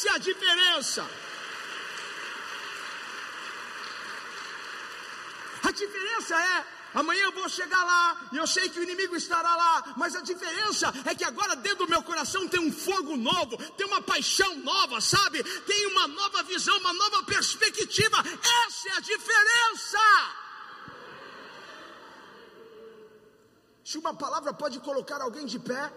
Essa 0.01 0.09
é 0.09 0.13
a 0.13 0.19
diferença. 0.19 1.07
A 5.63 5.71
diferença 5.73 6.35
é 6.43 6.81
Amanhã 6.93 7.23
eu 7.25 7.33
vou 7.33 7.49
chegar 7.49 7.85
lá 7.85 8.29
e 8.33 8.37
eu 8.37 8.47
sei 8.49 8.69
que 8.69 8.81
o 8.81 8.83
inimigo 8.83 9.15
estará 9.15 9.55
lá, 9.55 9.95
mas 9.97 10.17
a 10.17 10.21
diferença 10.23 10.93
é 11.05 11.15
que 11.15 11.23
agora 11.23 11.55
dentro 11.55 11.87
do 11.87 11.89
meu 11.89 12.03
coração 12.03 12.49
tem 12.49 12.59
um 12.59 12.73
fogo 12.73 13.17
novo, 13.17 13.57
tem 13.75 13.87
uma 13.87 14.03
paixão 14.03 14.57
nova, 14.57 15.01
sabe? 15.01 15.45
Tem 15.45 15.87
uma 15.87 16.09
nova 16.09 16.43
visão, 16.43 16.77
uma 16.79 16.93
nova 16.93 17.23
perspectiva. 17.23 18.17
Essa 18.67 18.89
é 18.89 18.93
a 18.97 19.01
diferença. 19.01 19.99
Se 23.85 23.97
uma 23.97 24.13
palavra 24.13 24.53
pode 24.53 24.81
colocar 24.81 25.21
alguém 25.23 25.47
de 25.47 25.61
pé, 25.61 25.93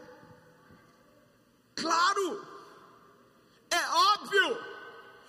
claro, 1.76 2.53
óbvio, 3.93 4.58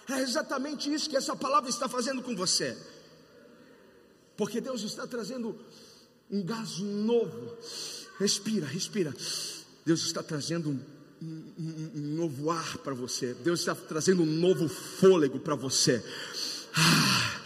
é 0.08 0.20
exatamente 0.20 0.92
isso 0.92 1.08
que 1.08 1.16
essa 1.16 1.34
palavra 1.36 1.70
está 1.70 1.88
fazendo 1.88 2.22
com 2.22 2.34
você. 2.36 2.76
Porque 4.36 4.60
Deus 4.60 4.82
está 4.82 5.06
trazendo 5.06 5.58
um 6.30 6.42
gás 6.42 6.78
novo. 6.78 7.56
Respira, 8.18 8.66
respira. 8.66 9.14
Deus 9.84 10.04
está 10.04 10.22
trazendo 10.22 10.70
um, 10.70 10.80
um, 11.58 11.90
um 11.94 12.16
novo 12.16 12.50
ar 12.50 12.78
para 12.78 12.94
você. 12.94 13.34
Deus 13.34 13.60
está 13.60 13.74
trazendo 13.74 14.22
um 14.22 14.26
novo 14.26 14.68
fôlego 14.68 15.38
para 15.38 15.54
você. 15.54 16.02
Ah, 16.76 17.40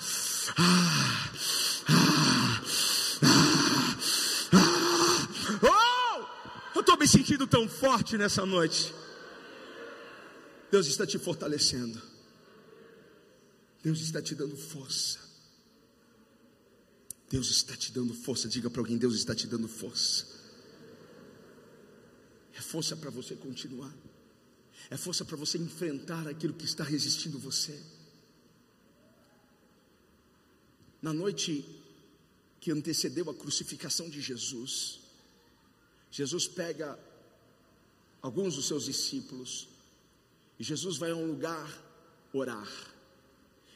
ah, 0.57 1.31
ah, 1.89 2.63
oh! 5.63 6.27
Eu 6.75 6.81
estou 6.81 6.97
me 6.97 7.07
sentindo 7.07 7.47
tão 7.47 7.69
forte 7.69 8.17
nessa 8.17 8.47
noite. 8.47 8.95
Deus 10.71 10.87
está 10.87 11.07
te 11.07 11.19
fortalecendo. 11.19 12.01
Deus 13.83 14.01
está 14.01 14.21
te 14.21 14.35
dando 14.35 14.57
força. 14.57 15.19
Deus 17.31 17.51
está 17.51 17.77
te 17.77 17.93
dando 17.93 18.13
força. 18.15 18.49
Diga 18.49 18.69
para 18.69 18.81
alguém: 18.81 18.99
Deus 18.99 19.15
está 19.15 19.35
te 19.35 19.47
dando 19.47 19.69
força. 19.69 20.27
É 22.55 22.61
força 22.61 22.97
para 22.97 23.11
você 23.11 23.35
continuar. 23.37 23.95
É 24.91 24.97
força 24.97 25.25
para 25.25 25.37
você 25.37 25.59
enfrentar 25.59 26.27
aquilo 26.27 26.55
que 26.55 26.65
está 26.65 26.83
resistindo 26.83 27.39
você. 27.39 27.81
Na 31.01 31.13
noite 31.13 31.65
que 32.61 32.73
antecedeu 32.73 33.31
a 33.31 33.35
crucificação 33.35 34.11
de 34.11 34.21
Jesus, 34.21 35.01
Jesus 36.11 36.49
pega 36.49 36.99
alguns 38.21 38.57
dos 38.57 38.67
seus 38.67 38.87
discípulos 38.87 39.69
e 40.59 40.65
Jesus 40.65 40.97
vai 40.97 41.11
a 41.11 41.17
um 41.17 41.27
lugar 41.27 41.71
orar. 42.33 42.69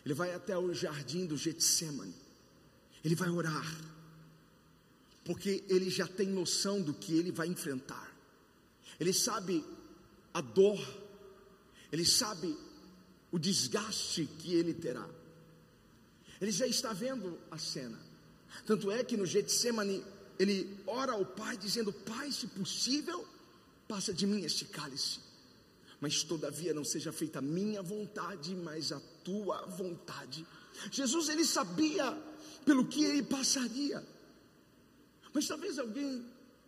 Ele 0.05 0.15
vai 0.15 0.35
até 0.35 0.59
o 0.59 0.75
jardim 0.75 1.27
do 1.27 1.37
Getsemane. 1.37 2.15
Ele 3.05 3.15
vai 3.15 3.29
orar, 3.31 3.67
porque 5.25 5.65
ele 5.69 5.91
já 5.91 6.07
tem 6.07 6.29
noção 6.29 6.81
do 6.81 6.95
que 6.95 7.17
ele 7.17 7.33
vai 7.33 7.49
enfrentar. 7.49 8.13
Ele 8.99 9.13
sabe 9.13 9.65
a 10.33 10.41
dor, 10.41 10.81
ele 11.91 12.05
sabe 12.05 12.57
o 13.33 13.39
desgaste 13.39 14.27
que 14.39 14.55
ele 14.55 14.73
terá. 14.73 15.09
Ele 16.41 16.53
já 16.53 16.67
está 16.67 16.93
vendo 16.93 17.39
a 17.51 17.59
cena. 17.59 17.99
Tanto 18.67 18.91
é 18.91 19.03
que 19.03 19.17
no 19.17 19.27
Getsemane 19.27 20.05
ele 20.39 20.77
ora 20.87 21.13
ao 21.13 21.25
Pai 21.25 21.57
dizendo: 21.57 21.93
Pai, 21.93 22.31
se 22.31 22.47
possível, 22.49 23.27
passa 23.89 24.13
de 24.13 24.27
mim 24.27 24.45
este 24.45 24.65
cálice. 24.65 25.21
Mas 26.03 26.25
todavia 26.25 26.75
não 26.75 26.85
seja 26.85 27.13
feita 27.13 27.39
a 27.39 27.43
minha 27.43 27.81
vontade, 27.81 28.57
mas 28.57 28.91
a 28.91 28.99
tua 29.23 29.65
vontade. 29.67 30.45
Jesus 30.91 31.29
ele 31.29 31.45
sabia 31.45 32.13
pelo 32.67 32.85
que 32.87 33.05
ele 33.05 33.23
passaria. 33.23 34.05
Mas 35.33 35.47
talvez 35.47 35.79
alguém 35.79 36.27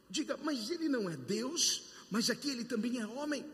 diga, 0.08 0.36
mas 0.36 0.70
ele 0.70 0.88
não 0.88 1.10
é 1.10 1.16
Deus, 1.16 1.82
mas 2.12 2.30
aqui 2.30 2.48
ele 2.48 2.64
também 2.64 3.00
é 3.00 3.06
homem. 3.08 3.44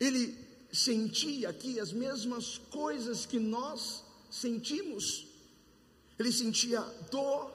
Ele 0.00 0.36
sentia 0.72 1.48
aqui 1.48 1.78
as 1.78 1.92
mesmas 1.92 2.58
coisas 2.58 3.26
que 3.26 3.38
nós 3.38 4.02
sentimos. 4.28 5.24
Ele 6.18 6.32
sentia 6.32 6.80
dor, 7.12 7.54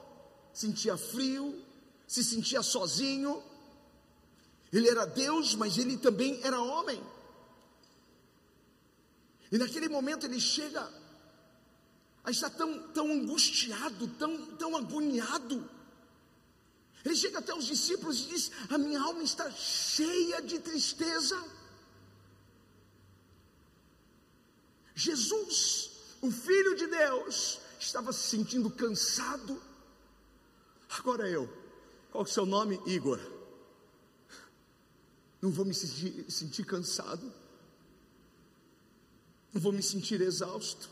sentia 0.54 0.96
frio, 0.96 1.62
se 2.06 2.24
sentia 2.24 2.62
sozinho. 2.62 3.42
Ele 4.72 4.88
era 4.88 5.04
Deus, 5.04 5.54
mas 5.54 5.76
ele 5.76 5.98
também 5.98 6.40
era 6.42 6.60
homem. 6.60 7.02
E 9.50 9.58
naquele 9.58 9.88
momento 9.88 10.24
ele 10.24 10.40
chega 10.40 10.90
a 12.24 12.30
está 12.30 12.48
tão, 12.48 12.78
tão 12.90 13.10
angustiado, 13.10 14.06
tão, 14.18 14.46
tão 14.56 14.76
agoniado. 14.76 15.68
Ele 17.04 17.16
chega 17.16 17.40
até 17.40 17.52
os 17.52 17.64
discípulos 17.64 18.20
e 18.20 18.28
diz: 18.28 18.50
A 18.70 18.78
minha 18.78 19.00
alma 19.00 19.22
está 19.22 19.50
cheia 19.50 20.40
de 20.40 20.58
tristeza. 20.60 21.42
Jesus, 24.94 25.90
o 26.20 26.30
Filho 26.30 26.76
de 26.76 26.86
Deus, 26.86 27.58
estava 27.80 28.12
se 28.12 28.36
sentindo 28.36 28.70
cansado. 28.70 29.60
Agora 30.98 31.28
eu, 31.28 31.48
qual 32.12 32.24
é 32.24 32.26
o 32.26 32.30
seu 32.30 32.46
nome? 32.46 32.80
Igor. 32.86 33.31
Não 35.42 35.50
vou 35.50 35.64
me 35.64 35.74
sentir, 35.74 36.30
sentir 36.30 36.64
cansado, 36.64 37.32
não 39.52 39.60
vou 39.60 39.72
me 39.72 39.82
sentir 39.82 40.20
exausto. 40.20 40.88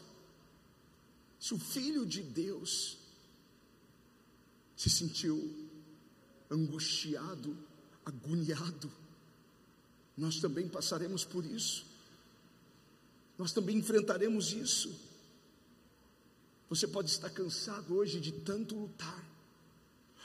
Se 1.38 1.54
o 1.54 1.58
Filho 1.58 2.04
de 2.04 2.20
Deus 2.20 2.98
se 4.76 4.90
sentiu 4.90 5.70
angustiado, 6.50 7.56
agoniado, 8.04 8.92
nós 10.16 10.40
também 10.40 10.68
passaremos 10.68 11.24
por 11.24 11.44
isso, 11.44 11.86
nós 13.38 13.52
também 13.52 13.78
enfrentaremos 13.78 14.52
isso. 14.52 14.92
Você 16.68 16.88
pode 16.88 17.08
estar 17.08 17.30
cansado 17.30 17.94
hoje 17.94 18.20
de 18.20 18.32
tanto 18.32 18.74
lutar, 18.74 19.24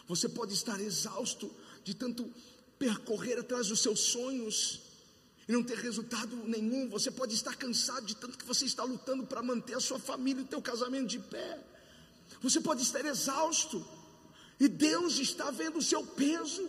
você 0.07 0.27
pode 0.27 0.53
estar 0.53 0.81
exausto 0.81 1.53
de 1.83 1.93
tanto 1.93 2.33
percorrer 2.77 3.39
atrás 3.39 3.67
dos 3.67 3.81
seus 3.81 3.99
sonhos, 3.99 4.81
e 5.47 5.51
não 5.51 5.63
ter 5.63 5.77
resultado 5.77 6.35
nenhum. 6.35 6.89
Você 6.89 7.11
pode 7.11 7.35
estar 7.35 7.55
cansado 7.55 8.05
de 8.05 8.15
tanto 8.15 8.37
que 8.37 8.45
você 8.45 8.65
está 8.65 8.83
lutando 8.83 9.25
para 9.25 9.43
manter 9.43 9.75
a 9.75 9.79
sua 9.79 9.99
família 9.99 10.41
e 10.41 10.45
o 10.45 10.47
teu 10.47 10.61
casamento 10.61 11.07
de 11.07 11.19
pé. 11.19 11.63
Você 12.41 12.59
pode 12.59 12.81
estar 12.81 13.05
exausto. 13.05 13.85
E 14.59 14.67
Deus 14.67 15.19
está 15.19 15.51
vendo 15.51 15.77
o 15.77 15.81
seu 15.81 16.03
peso. 16.03 16.67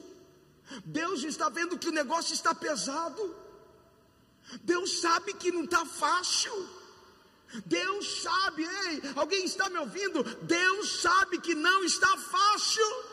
Deus 0.85 1.23
está 1.23 1.49
vendo 1.49 1.79
que 1.79 1.89
o 1.89 1.93
negócio 1.93 2.35
está 2.35 2.55
pesado. 2.55 3.35
Deus 4.63 5.01
sabe 5.01 5.33
que 5.35 5.51
não 5.51 5.65
está 5.65 5.87
fácil. 5.87 6.69
Deus 7.65 8.23
sabe, 8.23 8.65
ei, 8.65 9.03
alguém 9.15 9.45
está 9.45 9.71
me 9.71 9.79
ouvindo? 9.79 10.23
Deus 10.43 11.01
sabe 11.01 11.41
que 11.41 11.55
não 11.55 11.85
está 11.85 12.17
fácil. 12.19 13.06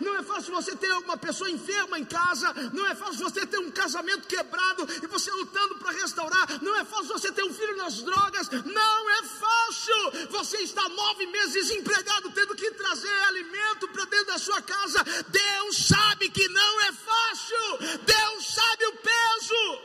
Não 0.00 0.16
é 0.16 0.22
fácil 0.22 0.54
você 0.54 0.74
ter 0.76 0.90
uma 0.92 1.16
pessoa 1.16 1.50
enferma 1.50 1.98
em 1.98 2.04
casa. 2.04 2.52
Não 2.72 2.86
é 2.86 2.94
fácil 2.94 3.18
você 3.18 3.46
ter 3.46 3.58
um 3.58 3.70
casamento 3.70 4.26
quebrado 4.26 4.86
e 5.02 5.06
você 5.06 5.30
lutando 5.30 5.76
para 5.76 5.92
restaurar. 5.92 6.62
Não 6.62 6.76
é 6.76 6.84
fácil 6.84 7.08
você 7.08 7.32
ter 7.32 7.44
um 7.44 7.52
filho 7.52 7.76
nas 7.76 8.02
drogas. 8.02 8.48
Não 8.50 9.10
é 9.10 9.22
fácil. 9.22 10.28
Você 10.30 10.58
está 10.58 10.88
nove 10.88 11.26
meses 11.26 11.52
desempregado, 11.54 12.30
tendo 12.32 12.54
que 12.54 12.70
trazer 12.72 13.12
alimento 13.24 13.88
para 13.88 14.04
dentro 14.06 14.26
da 14.26 14.38
sua 14.38 14.60
casa. 14.62 15.02
Deus 15.28 15.86
sabe 15.86 16.28
que 16.28 16.48
não 16.48 16.80
é 16.82 16.92
fácil. 16.92 17.78
Deus 18.04 18.54
sabe 18.54 18.86
o 18.86 18.92
peso. 18.92 19.82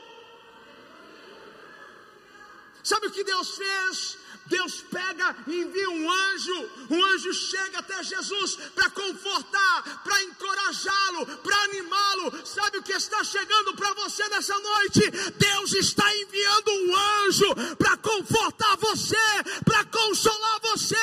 Sabe 2.83 3.07
o 3.07 3.11
que 3.11 3.23
Deus 3.23 3.57
fez? 3.57 4.17
Deus 4.45 4.81
pega 4.81 5.35
e 5.47 5.61
envia 5.61 5.89
um 5.89 6.11
anjo, 6.11 6.69
um 6.89 7.03
anjo 7.05 7.33
chega 7.33 7.79
até 7.79 8.03
Jesus 8.03 8.55
para 8.75 8.89
confortar, 8.89 10.01
para 10.03 10.23
encorajá-lo, 10.23 11.25
para 11.37 11.55
animá-lo. 11.63 12.45
Sabe 12.45 12.77
o 12.79 12.83
que 12.83 12.91
está 12.93 13.23
chegando 13.23 13.73
para 13.75 13.93
você 13.93 14.27
nessa 14.29 14.57
noite? 14.59 15.09
Deus 15.37 15.73
está 15.73 16.15
enviando 16.17 16.71
um 16.71 16.95
anjo 17.25 17.55
para 17.77 17.97
confortar 17.97 18.75
você, 18.77 19.15
para 19.63 19.85
consolar 19.85 20.59
você, 20.61 20.95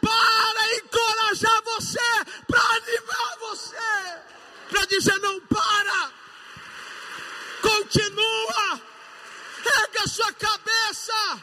para 0.00 0.76
encorajar 0.76 1.62
você, 1.62 2.24
para 2.46 2.60
animar 2.60 3.36
você, 3.40 4.22
para 4.70 4.84
dizer 4.86 5.18
não 5.20 5.40
para, 5.40 6.12
continua, 7.60 8.80
erga 9.64 10.06
sua 10.06 10.32
cabeça. 10.32 11.42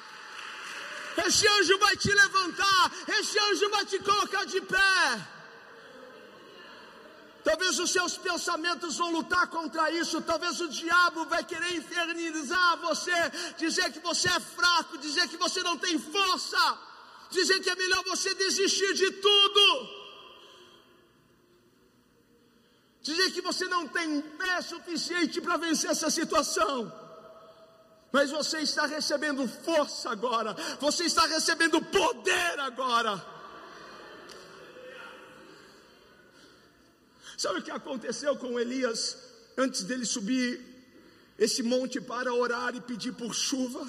Esse 1.25 1.47
anjo 1.47 1.77
vai 1.77 1.95
te 1.97 2.11
levantar, 2.11 2.91
esse 3.19 3.37
anjo 3.39 3.69
vai 3.69 3.85
te 3.85 3.99
colocar 3.99 4.45
de 4.45 4.61
pé. 4.61 5.27
Talvez 7.43 7.79
seus 7.91 8.17
pensamentos 8.17 8.97
vão 8.97 9.11
lutar 9.11 9.47
contra 9.47 9.91
isso. 9.91 10.21
Talvez 10.21 10.59
o 10.61 10.67
diabo 10.67 11.25
vai 11.25 11.43
querer 11.43 11.75
infernizar 11.75 12.77
você, 12.77 13.17
dizer 13.57 13.91
que 13.91 13.99
você 13.99 14.27
é 14.29 14.39
fraco, 14.39 14.97
dizer 14.97 15.27
que 15.27 15.37
você 15.37 15.61
não 15.61 15.77
tem 15.77 15.97
força. 15.99 16.63
dizer 17.29 17.59
que 17.61 17.69
é 17.69 17.75
melhor 17.75 18.03
você 18.03 18.33
desistir 18.35 18.93
de 18.93 19.09
tudo. 19.11 19.89
Dizer 23.01 23.31
que 23.31 23.41
você 23.41 23.65
não 23.67 23.87
tem 23.87 24.21
fé 24.37 24.61
suficiente 24.61 25.41
para 25.41 25.57
vencer 25.57 25.89
essa 25.91 26.09
situação. 26.09 26.91
Mas 28.11 28.29
você 28.29 28.59
está 28.59 28.85
recebendo 28.85 29.47
força 29.47 30.11
agora. 30.11 30.53
Você 30.79 31.05
está 31.05 31.25
recebendo 31.25 31.81
poder 31.81 32.59
agora. 32.59 33.40
Sabe 37.41 37.57
o 37.57 37.63
que 37.63 37.71
aconteceu 37.71 38.37
com 38.37 38.59
Elias 38.59 39.17
antes 39.57 39.81
dele 39.81 40.05
subir 40.05 40.63
esse 41.39 41.63
monte 41.63 41.99
para 41.99 42.31
orar 42.31 42.75
e 42.75 42.81
pedir 42.81 43.13
por 43.13 43.33
chuva? 43.33 43.83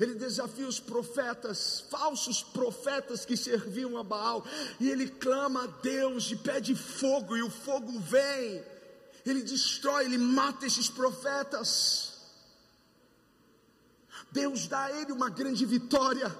Ele 0.00 0.14
desafia 0.14 0.66
os 0.66 0.80
profetas, 0.80 1.84
falsos 1.90 2.42
profetas 2.42 3.26
que 3.26 3.36
serviam 3.36 3.98
a 3.98 4.02
Baal, 4.02 4.46
e 4.80 4.88
ele 4.88 5.06
clama 5.06 5.64
a 5.64 5.66
Deus 5.66 6.30
e 6.30 6.36
pede 6.36 6.74
fogo, 6.74 7.36
e 7.36 7.42
o 7.42 7.50
fogo 7.50 8.00
vem. 8.00 8.64
Ele 9.26 9.42
destrói, 9.42 10.06
ele 10.06 10.16
mata 10.16 10.64
esses 10.64 10.88
profetas. 10.88 12.14
Deus 14.32 14.66
dá 14.66 14.84
a 14.84 15.02
ele 15.02 15.12
uma 15.12 15.28
grande 15.28 15.66
vitória. 15.66 16.34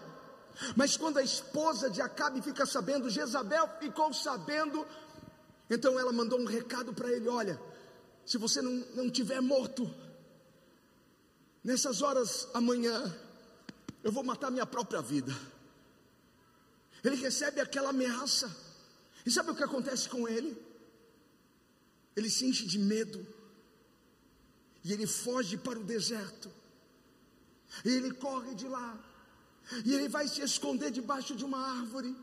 Mas 0.76 0.96
quando 0.96 1.18
a 1.18 1.22
esposa 1.22 1.90
de 1.90 2.00
Acabe 2.00 2.40
fica 2.40 2.64
sabendo, 2.64 3.10
Jezabel 3.10 3.68
ficou 3.80 4.12
sabendo, 4.12 4.86
então 5.68 5.98
ela 5.98 6.12
mandou 6.12 6.40
um 6.40 6.44
recado 6.44 6.92
para 6.92 7.10
ele: 7.10 7.28
Olha, 7.28 7.60
se 8.24 8.38
você 8.38 8.62
não, 8.62 8.72
não 8.94 9.10
tiver 9.10 9.40
morto, 9.40 9.92
nessas 11.62 12.02
horas 12.02 12.48
amanhã, 12.54 13.14
eu 14.02 14.12
vou 14.12 14.22
matar 14.22 14.50
minha 14.50 14.66
própria 14.66 15.02
vida. 15.02 15.34
Ele 17.02 17.16
recebe 17.16 17.60
aquela 17.60 17.90
ameaça, 17.90 18.54
e 19.26 19.30
sabe 19.30 19.50
o 19.50 19.54
que 19.54 19.64
acontece 19.64 20.08
com 20.08 20.26
ele? 20.28 20.56
Ele 22.16 22.30
se 22.30 22.46
enche 22.46 22.66
de 22.66 22.78
medo, 22.78 23.26
e 24.84 24.92
ele 24.92 25.06
foge 25.06 25.56
para 25.56 25.78
o 25.78 25.84
deserto, 25.84 26.50
e 27.84 27.88
ele 27.88 28.12
corre 28.12 28.54
de 28.54 28.68
lá, 28.68 28.98
e 29.84 29.94
ele 29.94 30.08
vai 30.08 30.28
se 30.28 30.42
esconder 30.42 30.90
debaixo 30.90 31.34
de 31.34 31.44
uma 31.44 31.58
árvore. 31.78 32.14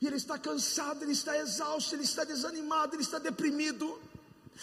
E 0.00 0.06
ele 0.06 0.16
está 0.16 0.38
cansado, 0.38 1.02
ele 1.02 1.12
está 1.12 1.36
exausto, 1.36 1.94
ele 1.94 2.04
está 2.04 2.24
desanimado, 2.24 2.94
ele 2.94 3.02
está 3.02 3.18
deprimido, 3.18 4.00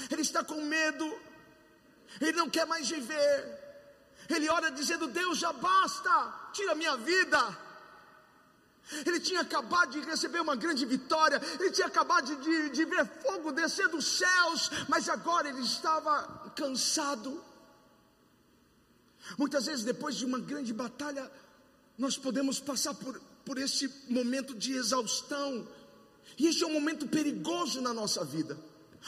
ele 0.09 0.21
está 0.21 0.43
com 0.43 0.61
medo, 0.61 1.05
ele 2.21 2.33
não 2.33 2.49
quer 2.49 2.65
mais 2.65 2.89
viver. 2.89 3.65
Ele 4.29 4.49
ora 4.49 4.71
dizendo: 4.71 5.07
Deus 5.07 5.37
já 5.37 5.51
basta, 5.51 6.33
tira 6.53 6.73
minha 6.73 6.95
vida. 6.97 7.65
Ele 9.05 9.19
tinha 9.19 9.41
acabado 9.41 9.91
de 9.91 9.99
receber 10.01 10.39
uma 10.39 10.55
grande 10.55 10.85
vitória, 10.85 11.41
ele 11.59 11.71
tinha 11.71 11.87
acabado 11.87 12.27
de, 12.27 12.35
de, 12.35 12.69
de 12.69 12.85
ver 12.85 13.03
fogo 13.23 13.51
descer 13.51 13.87
dos 13.87 14.05
céus, 14.19 14.69
mas 14.87 15.09
agora 15.09 15.49
ele 15.49 15.61
estava 15.61 16.51
cansado. 16.55 17.43
Muitas 19.37 19.65
vezes, 19.65 19.83
depois 19.83 20.15
de 20.15 20.25
uma 20.25 20.39
grande 20.39 20.71
batalha, 20.73 21.31
nós 21.97 22.17
podemos 22.17 22.59
passar 22.59 22.93
por, 22.93 23.19
por 23.43 23.57
esse 23.57 23.91
momento 24.07 24.53
de 24.53 24.73
exaustão, 24.73 25.67
e 26.37 26.47
esse 26.47 26.63
é 26.63 26.67
um 26.67 26.73
momento 26.73 27.07
perigoso 27.07 27.81
na 27.81 27.93
nossa 27.93 28.23
vida, 28.23 28.57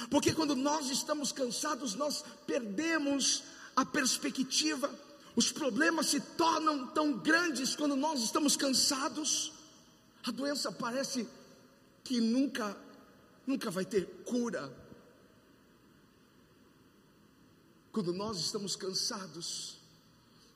porque 0.10 0.34
quando 0.34 0.56
nós 0.56 0.90
estamos 0.90 1.32
cansados, 1.32 1.96
nós 1.96 2.24
perdemos 2.46 3.44
a 3.76 3.86
perspectiva, 3.86 4.90
os 5.36 5.52
problemas 5.52 6.08
se 6.08 6.20
tornam 6.20 6.88
tão 6.88 7.14
grandes 7.14 7.76
quando 7.76 7.96
nós 7.96 8.22
estamos 8.22 8.56
cansados, 8.56 9.52
a 10.26 10.32
doença 10.32 10.72
parece 10.72 11.28
que 12.04 12.20
nunca, 12.20 12.76
nunca 13.46 13.70
vai 13.70 13.86
ter 13.86 14.06
cura. 14.26 14.74
Quando 17.92 18.14
nós 18.14 18.38
estamos 18.38 18.76
cansados, 18.76 19.77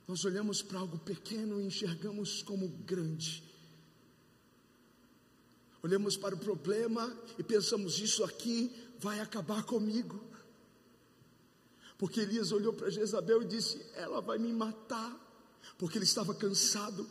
nós 0.07 0.25
olhamos 0.25 0.61
para 0.61 0.79
algo 0.79 0.97
pequeno 0.99 1.61
e 1.61 1.65
enxergamos 1.65 2.41
como 2.43 2.67
grande. 2.67 3.43
Olhamos 5.83 6.15
para 6.15 6.35
o 6.35 6.37
problema 6.37 7.15
e 7.37 7.43
pensamos: 7.43 7.99
isso 7.99 8.23
aqui 8.23 8.71
vai 8.99 9.19
acabar 9.19 9.63
comigo. 9.63 10.23
Porque 11.97 12.19
Elias 12.19 12.51
olhou 12.51 12.73
para 12.73 12.89
Jezabel 12.89 13.41
e 13.43 13.45
disse: 13.45 13.81
Ela 13.93 14.21
vai 14.21 14.37
me 14.37 14.51
matar, 14.53 15.15
porque 15.77 15.97
ele 15.97 16.05
estava 16.05 16.33
cansado. 16.33 17.07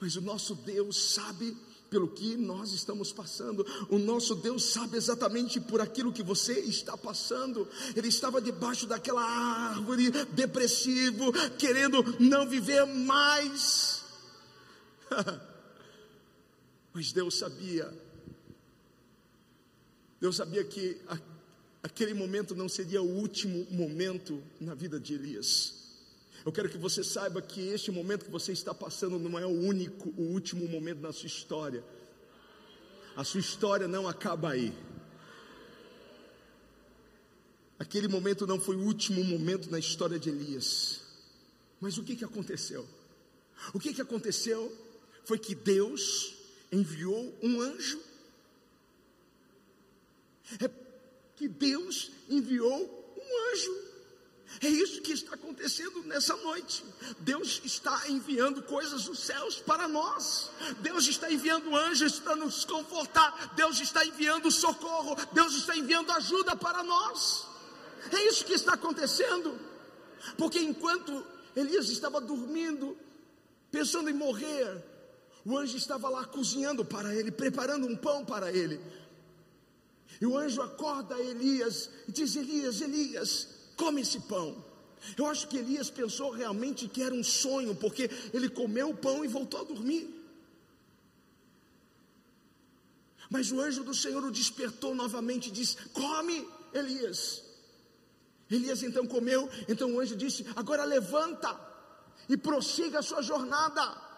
Mas 0.00 0.16
o 0.16 0.20
nosso 0.20 0.54
Deus 0.54 0.96
sabe 1.12 1.56
pelo 1.92 2.08
que 2.08 2.38
nós 2.38 2.72
estamos 2.72 3.12
passando. 3.12 3.66
O 3.90 3.98
nosso 3.98 4.34
Deus 4.34 4.64
sabe 4.72 4.96
exatamente 4.96 5.60
por 5.60 5.78
aquilo 5.78 6.10
que 6.10 6.22
você 6.22 6.58
está 6.60 6.96
passando. 6.96 7.68
Ele 7.94 8.08
estava 8.08 8.40
debaixo 8.40 8.86
daquela 8.86 9.22
árvore, 9.22 10.10
depressivo, 10.32 11.30
querendo 11.58 12.02
não 12.18 12.48
viver 12.48 12.86
mais. 12.86 14.02
Mas 16.94 17.12
Deus 17.12 17.36
sabia. 17.36 17.92
Deus 20.18 20.36
sabia 20.36 20.64
que 20.64 20.98
aquele 21.82 22.14
momento 22.14 22.54
não 22.54 22.70
seria 22.70 23.02
o 23.02 23.18
último 23.18 23.66
momento 23.70 24.42
na 24.58 24.74
vida 24.74 24.98
de 24.98 25.12
Elias. 25.12 25.81
Eu 26.44 26.50
quero 26.52 26.68
que 26.68 26.78
você 26.78 27.04
saiba 27.04 27.40
que 27.40 27.60
este 27.68 27.90
momento 27.90 28.24
que 28.24 28.30
você 28.30 28.52
está 28.52 28.74
passando 28.74 29.18
não 29.18 29.38
é 29.38 29.46
o 29.46 29.50
único, 29.50 30.08
o 30.16 30.32
último 30.32 30.66
momento 30.68 31.00
na 31.00 31.12
sua 31.12 31.28
história. 31.28 31.84
A 33.16 33.22
sua 33.22 33.40
história 33.40 33.86
não 33.86 34.08
acaba 34.08 34.50
aí. 34.50 34.72
Aquele 37.78 38.08
momento 38.08 38.46
não 38.46 38.60
foi 38.60 38.76
o 38.76 38.80
último 38.80 39.22
momento 39.22 39.70
na 39.70 39.78
história 39.78 40.18
de 40.18 40.30
Elias. 40.30 41.00
Mas 41.80 41.98
o 41.98 42.02
que, 42.02 42.16
que 42.16 42.24
aconteceu? 42.24 42.86
O 43.72 43.78
que, 43.78 43.92
que 43.92 44.00
aconteceu 44.00 44.72
foi 45.24 45.38
que 45.38 45.54
Deus 45.54 46.34
enviou 46.70 47.38
um 47.42 47.60
anjo. 47.60 48.00
É 50.60 50.70
que 51.36 51.48
Deus 51.48 52.10
enviou 52.28 53.14
um 53.16 53.52
anjo. 53.52 53.91
É 54.60 54.68
isso 54.68 55.00
que 55.00 55.12
está 55.12 55.34
acontecendo 55.34 56.02
nessa 56.04 56.36
noite. 56.36 56.84
Deus 57.20 57.60
está 57.64 58.08
enviando 58.08 58.62
coisas 58.62 59.04
dos 59.04 59.20
céus 59.20 59.56
para 59.56 59.88
nós. 59.88 60.50
Deus 60.80 61.06
está 61.06 61.32
enviando 61.32 61.74
anjos 61.74 62.20
para 62.20 62.36
nos 62.36 62.64
confortar. 62.64 63.54
Deus 63.54 63.80
está 63.80 64.04
enviando 64.04 64.50
socorro. 64.50 65.16
Deus 65.32 65.54
está 65.54 65.76
enviando 65.76 66.12
ajuda 66.12 66.54
para 66.54 66.82
nós. 66.82 67.46
É 68.10 68.28
isso 68.28 68.44
que 68.44 68.52
está 68.52 68.74
acontecendo. 68.74 69.58
Porque 70.36 70.58
enquanto 70.58 71.24
Elias 71.56 71.88
estava 71.88 72.20
dormindo, 72.20 72.96
pensando 73.70 74.10
em 74.10 74.14
morrer, 74.14 74.84
o 75.44 75.56
anjo 75.56 75.76
estava 75.76 76.08
lá 76.08 76.24
cozinhando 76.24 76.84
para 76.84 77.14
ele, 77.14 77.30
preparando 77.30 77.86
um 77.86 77.96
pão 77.96 78.24
para 78.24 78.52
ele. 78.52 78.80
E 80.20 80.26
o 80.26 80.36
anjo 80.36 80.62
acorda 80.62 81.18
Elias 81.18 81.90
e 82.06 82.12
diz: 82.12 82.36
Elias, 82.36 82.80
Elias, 82.80 83.48
come 83.76 84.02
esse 84.02 84.20
pão. 84.20 84.64
Eu 85.16 85.26
acho 85.26 85.48
que 85.48 85.58
Elias 85.58 85.90
pensou 85.90 86.30
realmente 86.30 86.88
que 86.88 87.02
era 87.02 87.14
um 87.14 87.24
sonho, 87.24 87.74
porque 87.74 88.08
ele 88.32 88.48
comeu 88.48 88.90
o 88.90 88.96
pão 88.96 89.24
e 89.24 89.28
voltou 89.28 89.60
a 89.60 89.64
dormir. 89.64 90.22
Mas 93.28 93.50
o 93.50 93.60
anjo 93.60 93.82
do 93.82 93.94
Senhor 93.94 94.22
o 94.22 94.30
despertou 94.30 94.94
novamente 94.94 95.48
e 95.48 95.50
disse: 95.50 95.76
Come, 95.88 96.46
Elias. 96.72 97.42
Elias 98.50 98.82
então 98.82 99.06
comeu, 99.06 99.48
então 99.68 99.92
o 99.92 100.00
anjo 100.00 100.14
disse: 100.14 100.46
Agora 100.54 100.84
levanta 100.84 101.58
e 102.28 102.36
prossiga 102.36 103.00
a 103.00 103.02
sua 103.02 103.22
jornada. 103.22 104.12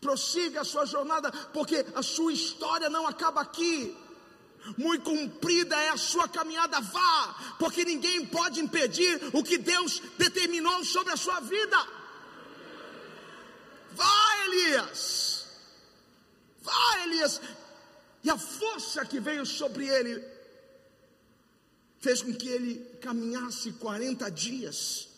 Prossiga 0.00 0.60
a 0.60 0.64
sua 0.64 0.86
jornada, 0.86 1.32
porque 1.52 1.84
a 1.94 2.02
sua 2.02 2.32
história 2.32 2.88
não 2.88 3.06
acaba 3.06 3.40
aqui 3.40 3.96
muito 4.76 5.04
comprida 5.04 5.76
é 5.76 5.90
a 5.90 5.96
sua 5.96 6.28
caminhada, 6.28 6.80
vá, 6.80 7.54
porque 7.58 7.84
ninguém 7.84 8.26
pode 8.26 8.60
impedir 8.60 9.20
o 9.32 9.42
que 9.42 9.58
Deus 9.58 10.00
determinou 10.18 10.84
sobre 10.84 11.12
a 11.12 11.16
sua 11.16 11.40
vida. 11.40 11.76
Vá, 13.92 14.44
Elias, 14.46 15.46
vá, 16.62 16.98
Elias, 17.04 17.40
e 18.22 18.30
a 18.30 18.36
força 18.36 19.04
que 19.04 19.20
veio 19.20 19.46
sobre 19.46 19.86
ele 19.86 20.22
fez 22.00 22.22
com 22.22 22.32
que 22.34 22.48
ele 22.48 22.74
caminhasse 23.00 23.72
40 23.72 24.30
dias. 24.30 25.08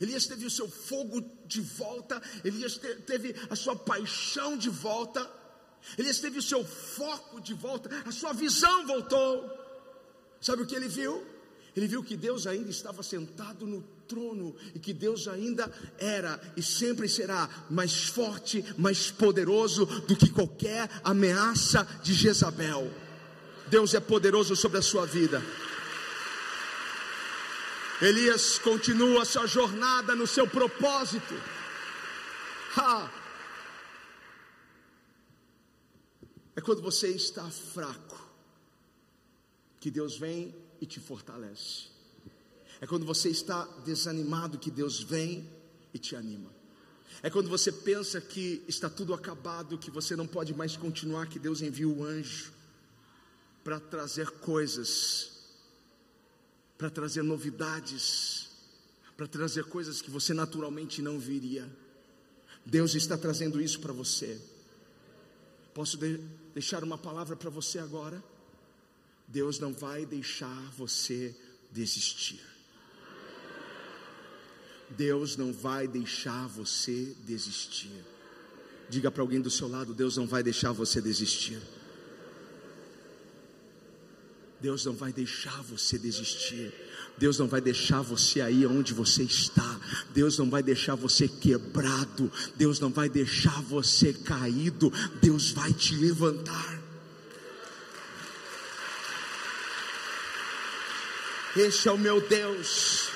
Elias 0.00 0.26
teve 0.26 0.44
o 0.44 0.50
seu 0.50 0.68
fogo 0.68 1.20
de 1.46 1.60
volta, 1.60 2.20
Elias 2.44 2.78
teve 3.06 3.34
a 3.48 3.56
sua 3.56 3.76
paixão 3.76 4.56
de 4.56 4.68
volta. 4.68 5.43
Elias 5.98 6.18
teve 6.18 6.38
o 6.38 6.42
seu 6.42 6.64
foco 6.64 7.40
de 7.40 7.54
volta, 7.54 7.90
a 8.06 8.10
sua 8.10 8.32
visão 8.32 8.86
voltou. 8.86 9.50
Sabe 10.40 10.62
o 10.62 10.66
que 10.66 10.74
ele 10.74 10.88
viu? 10.88 11.24
Ele 11.76 11.86
viu 11.86 12.02
que 12.02 12.16
Deus 12.16 12.46
ainda 12.46 12.70
estava 12.70 13.02
sentado 13.02 13.66
no 13.66 13.82
trono 14.06 14.54
e 14.74 14.78
que 14.78 14.92
Deus 14.92 15.26
ainda 15.26 15.70
era 15.98 16.40
e 16.56 16.62
sempre 16.62 17.08
será 17.08 17.48
mais 17.68 18.04
forte, 18.04 18.64
mais 18.78 19.10
poderoso 19.10 19.84
do 19.84 20.14
que 20.14 20.30
qualquer 20.30 20.88
ameaça 21.02 21.86
de 22.02 22.14
Jezabel. 22.14 22.90
Deus 23.68 23.94
é 23.94 24.00
poderoso 24.00 24.54
sobre 24.54 24.78
a 24.78 24.82
sua 24.82 25.04
vida. 25.04 25.42
Elias 28.00 28.58
continua 28.58 29.24
sua 29.24 29.46
jornada 29.46 30.14
no 30.14 30.26
seu 30.26 30.46
propósito. 30.46 31.34
Ha! 32.76 33.23
É 36.56 36.60
quando 36.60 36.80
você 36.80 37.08
está 37.08 37.48
fraco 37.50 38.22
que 39.80 39.90
Deus 39.90 40.16
vem 40.16 40.54
e 40.80 40.86
te 40.86 41.00
fortalece. 41.00 41.88
É 42.80 42.86
quando 42.86 43.06
você 43.06 43.28
está 43.28 43.64
desanimado 43.84 44.58
que 44.58 44.70
Deus 44.70 45.02
vem 45.02 45.48
e 45.92 45.98
te 45.98 46.16
anima. 46.16 46.50
É 47.22 47.30
quando 47.30 47.48
você 47.48 47.72
pensa 47.72 48.20
que 48.20 48.62
está 48.68 48.90
tudo 48.90 49.14
acabado, 49.14 49.78
que 49.78 49.90
você 49.90 50.14
não 50.14 50.26
pode 50.26 50.54
mais 50.54 50.76
continuar, 50.76 51.26
que 51.26 51.38
Deus 51.38 51.62
envia 51.62 51.88
o 51.88 52.04
anjo 52.04 52.52
para 53.62 53.80
trazer 53.80 54.30
coisas, 54.30 55.30
para 56.76 56.90
trazer 56.90 57.22
novidades, 57.22 58.50
para 59.16 59.26
trazer 59.26 59.64
coisas 59.64 60.02
que 60.02 60.10
você 60.10 60.34
naturalmente 60.34 61.00
não 61.00 61.18
viria. 61.18 61.70
Deus 62.66 62.94
está 62.94 63.16
trazendo 63.16 63.60
isso 63.60 63.80
para 63.80 63.92
você. 63.92 64.40
Posso 65.72 65.96
de 65.96 66.20
deixar 66.54 66.84
uma 66.84 66.96
palavra 66.96 67.36
para 67.36 67.50
você 67.50 67.78
agora? 67.78 68.22
Deus 69.26 69.58
não 69.58 69.72
vai 69.72 70.06
deixar 70.06 70.70
você 70.76 71.34
desistir. 71.70 72.40
Deus 74.90 75.36
não 75.36 75.52
vai 75.52 75.88
deixar 75.88 76.46
você 76.46 77.14
desistir. 77.26 78.04
Diga 78.88 79.10
para 79.10 79.22
alguém 79.22 79.40
do 79.40 79.50
seu 79.50 79.66
lado: 79.66 79.92
Deus 79.92 80.16
não 80.16 80.26
vai 80.26 80.42
deixar 80.42 80.72
você 80.72 81.00
desistir. 81.00 81.60
Deus 84.60 84.84
não 84.84 84.94
vai 84.94 85.12
deixar 85.12 85.62
você 85.62 85.98
desistir. 85.98 86.72
Deus 87.16 87.38
não 87.38 87.46
vai 87.46 87.60
deixar 87.60 88.02
você 88.02 88.40
aí 88.40 88.66
onde 88.66 88.92
você 88.92 89.22
está. 89.22 89.80
Deus 90.10 90.36
não 90.38 90.50
vai 90.50 90.62
deixar 90.62 90.94
você 90.96 91.28
quebrado. 91.28 92.30
Deus 92.56 92.80
não 92.80 92.90
vai 92.90 93.08
deixar 93.08 93.62
você 93.62 94.12
caído. 94.12 94.92
Deus 95.22 95.52
vai 95.52 95.72
te 95.72 95.94
levantar. 95.94 96.82
Este 101.56 101.88
é 101.88 101.92
o 101.92 101.98
meu 101.98 102.20
Deus. 102.20 103.08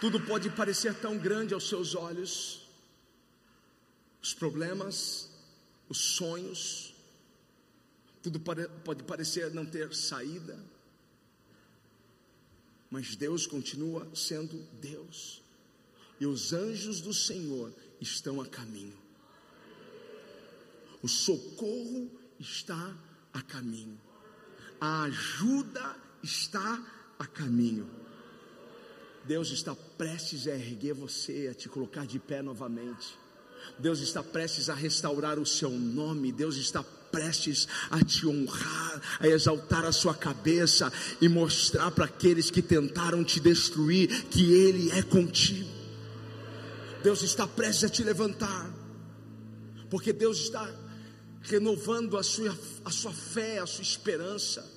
Tudo 0.00 0.18
pode 0.18 0.48
parecer 0.50 0.94
tão 0.94 1.18
grande 1.18 1.52
aos 1.52 1.68
seus 1.68 1.94
olhos, 1.94 2.66
os 4.22 4.32
problemas, 4.34 5.30
os 5.88 5.98
sonhos, 5.98 6.93
tudo 8.24 8.40
pode 8.40 9.02
parecer 9.02 9.52
não 9.52 9.66
ter 9.66 9.94
saída, 9.94 10.58
mas 12.90 13.14
Deus 13.14 13.46
continua 13.46 14.08
sendo 14.14 14.56
Deus, 14.80 15.42
e 16.18 16.24
os 16.24 16.54
anjos 16.54 17.02
do 17.02 17.12
Senhor 17.12 17.70
estão 18.00 18.40
a 18.40 18.46
caminho, 18.46 18.96
o 21.02 21.08
socorro 21.08 22.10
está 22.40 22.96
a 23.30 23.42
caminho, 23.42 24.00
a 24.80 25.02
ajuda 25.02 25.94
está 26.22 26.82
a 27.18 27.26
caminho. 27.26 27.86
Deus 29.26 29.50
está 29.50 29.74
prestes 29.74 30.46
a 30.46 30.54
erguer 30.54 30.92
você, 30.92 31.48
a 31.50 31.54
te 31.54 31.66
colocar 31.66 32.06
de 32.06 32.18
pé 32.18 32.42
novamente. 32.42 33.18
Deus 33.78 34.00
está 34.00 34.22
prestes 34.22 34.68
a 34.68 34.74
restaurar 34.74 35.38
o 35.38 35.46
seu 35.46 35.70
nome. 35.70 36.30
Deus 36.30 36.56
está 36.56 36.84
prestes 37.14 37.68
a 37.92 38.02
te 38.02 38.26
honrar, 38.26 39.00
a 39.20 39.28
exaltar 39.28 39.84
a 39.84 39.92
sua 39.92 40.14
cabeça 40.14 40.92
e 41.20 41.28
mostrar 41.28 41.92
para 41.92 42.06
aqueles 42.06 42.50
que 42.50 42.60
tentaram 42.60 43.22
te 43.22 43.38
destruir 43.38 44.24
que 44.24 44.52
Ele 44.52 44.90
é 44.90 45.00
contigo. 45.00 45.70
Deus 47.04 47.22
está 47.22 47.46
prestes 47.46 47.84
a 47.84 47.88
te 47.88 48.02
levantar, 48.02 48.74
porque 49.88 50.12
Deus 50.12 50.38
está 50.38 50.68
renovando 51.42 52.16
a 52.16 52.22
sua, 52.24 52.58
a 52.84 52.90
sua 52.90 53.12
fé, 53.12 53.58
a 53.58 53.66
sua 53.66 53.82
esperança. 53.82 54.68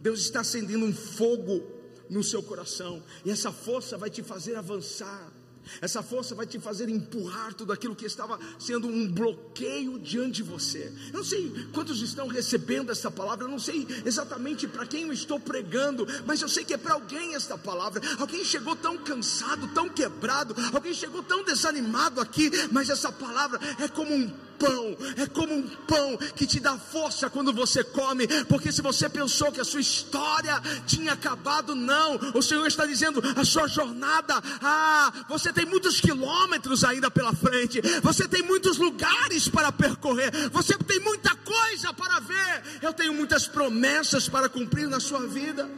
Deus 0.00 0.20
está 0.20 0.40
acendendo 0.40 0.84
um 0.84 0.94
fogo 0.94 1.66
no 2.08 2.22
seu 2.22 2.42
coração, 2.42 3.02
e 3.24 3.30
essa 3.30 3.50
força 3.50 3.98
vai 3.98 4.10
te 4.10 4.22
fazer 4.22 4.54
avançar. 4.54 5.32
Essa 5.80 6.02
força 6.02 6.34
vai 6.34 6.46
te 6.46 6.58
fazer 6.58 6.88
empurrar 6.88 7.54
tudo 7.54 7.72
aquilo 7.72 7.94
que 7.94 8.06
estava 8.06 8.38
sendo 8.58 8.88
um 8.88 9.10
bloqueio 9.10 9.98
diante 9.98 10.36
de 10.36 10.42
você. 10.42 10.92
Eu 11.12 11.18
não 11.18 11.24
sei 11.24 11.52
quantos 11.72 12.00
estão 12.02 12.26
recebendo 12.26 12.90
esta 12.90 13.10
palavra, 13.10 13.44
eu 13.44 13.50
não 13.50 13.58
sei 13.58 13.86
exatamente 14.04 14.66
para 14.66 14.86
quem 14.86 15.02
eu 15.02 15.12
estou 15.12 15.38
pregando, 15.40 16.06
mas 16.26 16.40
eu 16.40 16.48
sei 16.48 16.64
que 16.64 16.74
é 16.74 16.76
para 16.78 16.94
alguém 16.94 17.34
esta 17.34 17.56
palavra. 17.56 18.00
Alguém 18.18 18.44
chegou 18.44 18.76
tão 18.76 18.98
cansado, 18.98 19.68
tão 19.68 19.88
quebrado, 19.88 20.54
alguém 20.72 20.94
chegou 20.94 21.22
tão 21.22 21.44
desanimado 21.44 22.20
aqui, 22.20 22.50
mas 22.70 22.90
essa 22.90 23.10
palavra 23.10 23.60
é 23.78 23.88
como 23.88 24.14
um 24.14 24.47
pão, 24.58 24.96
é 25.16 25.26
como 25.26 25.54
um 25.54 25.68
pão 25.86 26.16
que 26.34 26.46
te 26.46 26.58
dá 26.60 26.76
força 26.76 27.30
quando 27.30 27.52
você 27.52 27.84
come, 27.84 28.26
porque 28.44 28.72
se 28.72 28.82
você 28.82 29.08
pensou 29.08 29.52
que 29.52 29.60
a 29.60 29.64
sua 29.64 29.80
história 29.80 30.60
tinha 30.86 31.12
acabado, 31.12 31.74
não, 31.74 32.18
o 32.34 32.42
Senhor 32.42 32.66
está 32.66 32.84
dizendo, 32.84 33.22
a 33.36 33.44
sua 33.44 33.68
jornada, 33.68 34.34
ah, 34.60 35.12
você 35.28 35.52
tem 35.52 35.64
muitos 35.64 36.00
quilômetros 36.00 36.84
ainda 36.84 37.10
pela 37.10 37.32
frente, 37.32 37.80
você 38.02 38.26
tem 38.26 38.42
muitos 38.42 38.76
lugares 38.76 39.48
para 39.48 39.70
percorrer, 39.70 40.30
você 40.50 40.76
tem 40.76 41.00
muita 41.00 41.34
coisa 41.36 41.92
para 41.94 42.20
ver, 42.20 42.62
eu 42.82 42.92
tenho 42.92 43.14
muitas 43.14 43.46
promessas 43.46 44.28
para 44.28 44.48
cumprir 44.48 44.88
na 44.88 45.00
sua 45.00 45.26
vida. 45.26 45.68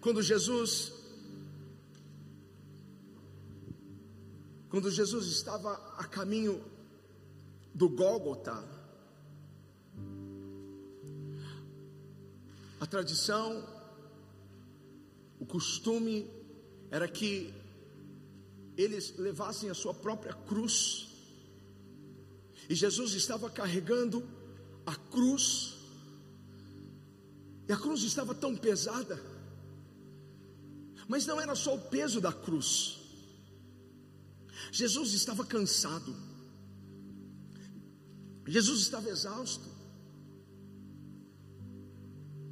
Quando 0.00 0.20
Jesus 0.20 0.93
Quando 4.74 4.90
Jesus 4.90 5.28
estava 5.28 5.74
a 5.96 6.02
caminho 6.02 6.60
do 7.72 7.88
Gólgota, 7.88 8.60
a 12.80 12.84
tradição, 12.84 13.64
o 15.38 15.46
costume 15.46 16.28
era 16.90 17.06
que 17.06 17.54
eles 18.76 19.16
levassem 19.16 19.70
a 19.70 19.74
sua 19.74 19.94
própria 19.94 20.32
cruz, 20.32 21.06
e 22.68 22.74
Jesus 22.74 23.12
estava 23.12 23.48
carregando 23.48 24.28
a 24.84 24.96
cruz, 24.96 25.76
e 27.68 27.72
a 27.72 27.76
cruz 27.76 28.02
estava 28.02 28.34
tão 28.34 28.56
pesada, 28.56 29.22
mas 31.06 31.26
não 31.26 31.40
era 31.40 31.54
só 31.54 31.76
o 31.76 31.80
peso 31.80 32.20
da 32.20 32.32
cruz, 32.32 33.03
Jesus 34.74 35.12
estava 35.12 35.44
cansado, 35.46 36.12
Jesus 38.44 38.80
estava 38.80 39.08
exausto. 39.08 39.68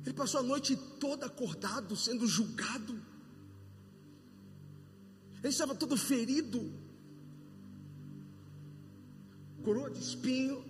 Ele 0.04 0.14
passou 0.14 0.38
a 0.38 0.42
noite 0.44 0.76
toda 1.00 1.26
acordado, 1.26 1.96
sendo 1.96 2.24
julgado. 2.28 2.94
Ele 5.40 5.48
estava 5.48 5.74
todo 5.74 5.96
ferido, 5.96 6.72
coroa 9.64 9.90
de 9.90 9.98
espinho, 9.98 10.64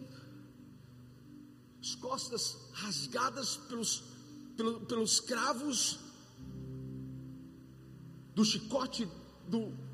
as 1.83 1.95
costas 1.97 2.57
rasgadas 2.73 3.59
pelos, 3.69 4.03
pelos, 4.89 5.21
cravos 5.21 6.01
do 8.35 8.43
chicote 8.43 9.07
do, 9.47 9.92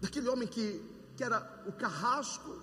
daquele 0.00 0.28
homem 0.28 0.48
que, 0.48 0.82
que 1.16 1.24
era 1.24 1.64
o 1.66 1.72
carrasco. 1.72 2.60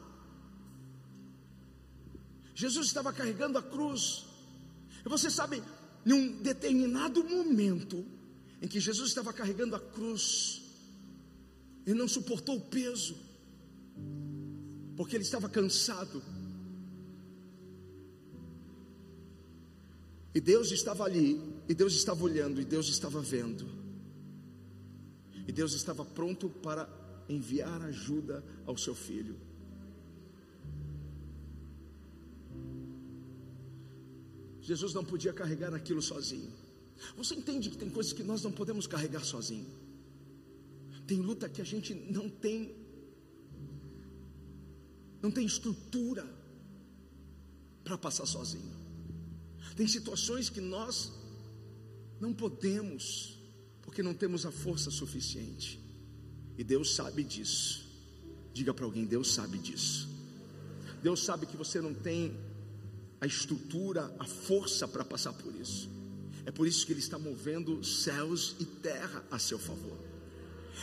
Jesus 2.53 2.87
estava 2.87 3.11
carregando 3.11 3.57
a 3.57 3.63
cruz. 3.63 4.25
E 5.05 5.09
você 5.09 5.29
sabe, 5.29 5.63
em 6.05 6.13
um 6.13 6.41
determinado 6.41 7.23
momento 7.23 8.05
em 8.61 8.67
que 8.67 8.79
Jesus 8.79 9.09
estava 9.09 9.33
carregando 9.33 9.75
a 9.75 9.79
cruz, 9.79 10.61
ele 11.85 11.97
não 11.97 12.07
suportou 12.07 12.57
o 12.57 12.61
peso, 12.61 13.15
porque 14.95 15.15
ele 15.15 15.23
estava 15.23 15.49
cansado. 15.49 16.21
E 20.33 20.39
Deus 20.39 20.71
estava 20.71 21.03
ali, 21.03 21.41
e 21.67 21.73
Deus 21.73 21.93
estava 21.93 22.23
olhando, 22.23 22.61
e 22.61 22.65
Deus 22.65 22.87
estava 22.87 23.19
vendo, 23.21 23.67
e 25.47 25.51
Deus 25.51 25.73
estava 25.73 26.05
pronto 26.05 26.49
para 26.49 26.85
enviar 27.33 27.81
ajuda 27.81 28.43
ao 28.65 28.77
seu 28.77 28.95
filho. 28.95 29.37
Jesus 34.61 34.93
não 34.93 35.03
podia 35.03 35.33
carregar 35.33 35.73
aquilo 35.73 36.01
sozinho. 36.01 36.51
Você 37.17 37.33
entende 37.35 37.69
que 37.69 37.77
tem 37.77 37.89
coisas 37.89 38.13
que 38.13 38.23
nós 38.23 38.43
não 38.43 38.51
podemos 38.51 38.85
carregar 38.85 39.23
sozinho. 39.23 39.67
Tem 41.07 41.19
luta 41.19 41.49
que 41.49 41.61
a 41.61 41.65
gente 41.65 41.93
não 41.93 42.29
tem 42.29 42.75
não 45.21 45.29
tem 45.29 45.45
estrutura 45.45 46.25
para 47.83 47.97
passar 47.97 48.25
sozinho. 48.25 48.75
Tem 49.75 49.87
situações 49.87 50.49
que 50.49 50.61
nós 50.61 51.11
não 52.19 52.33
podemos, 52.33 53.37
porque 53.81 54.03
não 54.03 54.13
temos 54.13 54.45
a 54.45 54.51
força 54.51 54.91
suficiente. 54.91 55.80
E 56.61 56.63
Deus 56.63 56.93
sabe 56.93 57.23
disso. 57.23 57.83
Diga 58.53 58.71
para 58.71 58.85
alguém: 58.85 59.03
Deus 59.03 59.33
sabe 59.33 59.57
disso. 59.57 60.07
Deus 61.01 61.23
sabe 61.23 61.47
que 61.47 61.57
você 61.57 61.81
não 61.81 61.91
tem 61.91 62.39
a 63.19 63.25
estrutura, 63.25 64.15
a 64.19 64.25
força 64.25 64.87
para 64.87 65.03
passar 65.03 65.33
por 65.33 65.55
isso. 65.55 65.89
É 66.45 66.51
por 66.51 66.67
isso 66.67 66.85
que 66.85 66.93
Ele 66.93 66.99
está 66.99 67.17
movendo 67.17 67.83
céus 67.83 68.55
e 68.59 68.65
terra 68.65 69.25
a 69.31 69.39
seu 69.39 69.57
favor. 69.57 69.97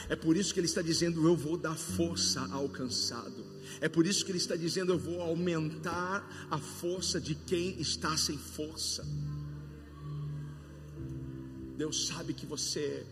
É 0.09 0.17
por 0.17 0.37
isso 0.37 0.53
que 0.53 0.59
Ele 0.59 0.67
está 0.67 0.83
dizendo: 0.83 1.25
Eu 1.25 1.37
vou 1.37 1.57
dar 1.57 1.77
força 1.77 2.41
ao 2.51 2.69
cansado. 2.69 3.47
É 3.81 3.89
por 3.89 4.05
isso 4.05 4.25
que 4.25 4.33
Ele 4.33 4.39
está 4.39 4.57
dizendo: 4.57 4.93
Eu 4.93 4.99
vou 4.99 5.23
aumentar 5.23 6.49
a 6.51 6.59
força 6.59 7.21
de 7.21 7.37
quem 7.37 7.81
está 7.81 8.17
sem 8.17 8.37
força. 8.37 9.07
Deus 11.77 12.09
sabe 12.09 12.35
que 12.35 12.47
você 12.47 13.07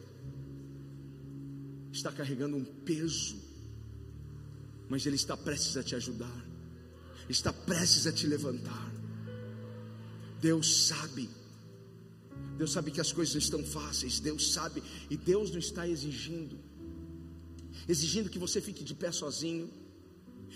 está 1.97 2.13
carregando 2.13 2.57
um 2.57 2.65
peso, 2.65 3.37
mas 4.89 5.05
Ele 5.07 5.17
está 5.17 5.37
prestes 5.37 5.77
a 5.77 5.83
te 5.83 5.95
ajudar, 5.95 6.47
está 7.29 7.53
prestes 7.53 8.07
a 8.07 8.13
te 8.13 8.27
levantar. 8.27 8.93
Deus 10.41 10.87
sabe 10.87 11.29
Deus 12.57 12.73
sabe 12.73 12.91
que 12.91 13.01
as 13.01 13.13
coisas 13.13 13.35
estão 13.35 13.63
fáceis, 13.63 14.19
Deus 14.19 14.53
sabe, 14.53 14.83
e 15.11 15.17
Deus 15.17 15.51
não 15.51 15.59
está 15.59 15.87
exigindo, 15.87 16.59
exigindo 17.87 18.31
que 18.31 18.39
você 18.39 18.61
fique 18.61 18.83
de 18.83 18.95
pé 18.95 19.13
sozinho, 19.13 19.71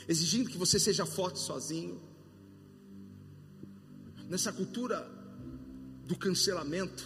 exigindo 0.09 0.49
que 0.49 0.57
você 0.57 0.79
seja 0.79 1.05
forte 1.05 1.39
sozinho. 1.39 2.01
Nessa 4.29 4.53
cultura 4.53 5.07
do 6.07 6.17
cancelamento, 6.17 7.05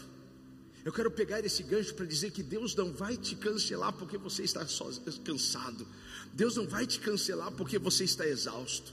eu 0.84 0.92
quero 0.92 1.10
pegar 1.10 1.44
esse 1.44 1.62
gancho 1.62 1.94
para 1.94 2.04
dizer 2.04 2.30
que 2.30 2.42
Deus 2.42 2.74
não 2.74 2.92
vai 2.92 3.16
te 3.16 3.34
cancelar 3.34 3.92
porque 3.94 4.18
você 4.18 4.42
está 4.42 4.60
cansado, 5.24 5.86
Deus 6.32 6.56
não 6.56 6.66
vai 6.66 6.86
te 6.86 7.00
cancelar 7.00 7.50
porque 7.52 7.78
você 7.78 8.04
está 8.04 8.26
exausto, 8.26 8.92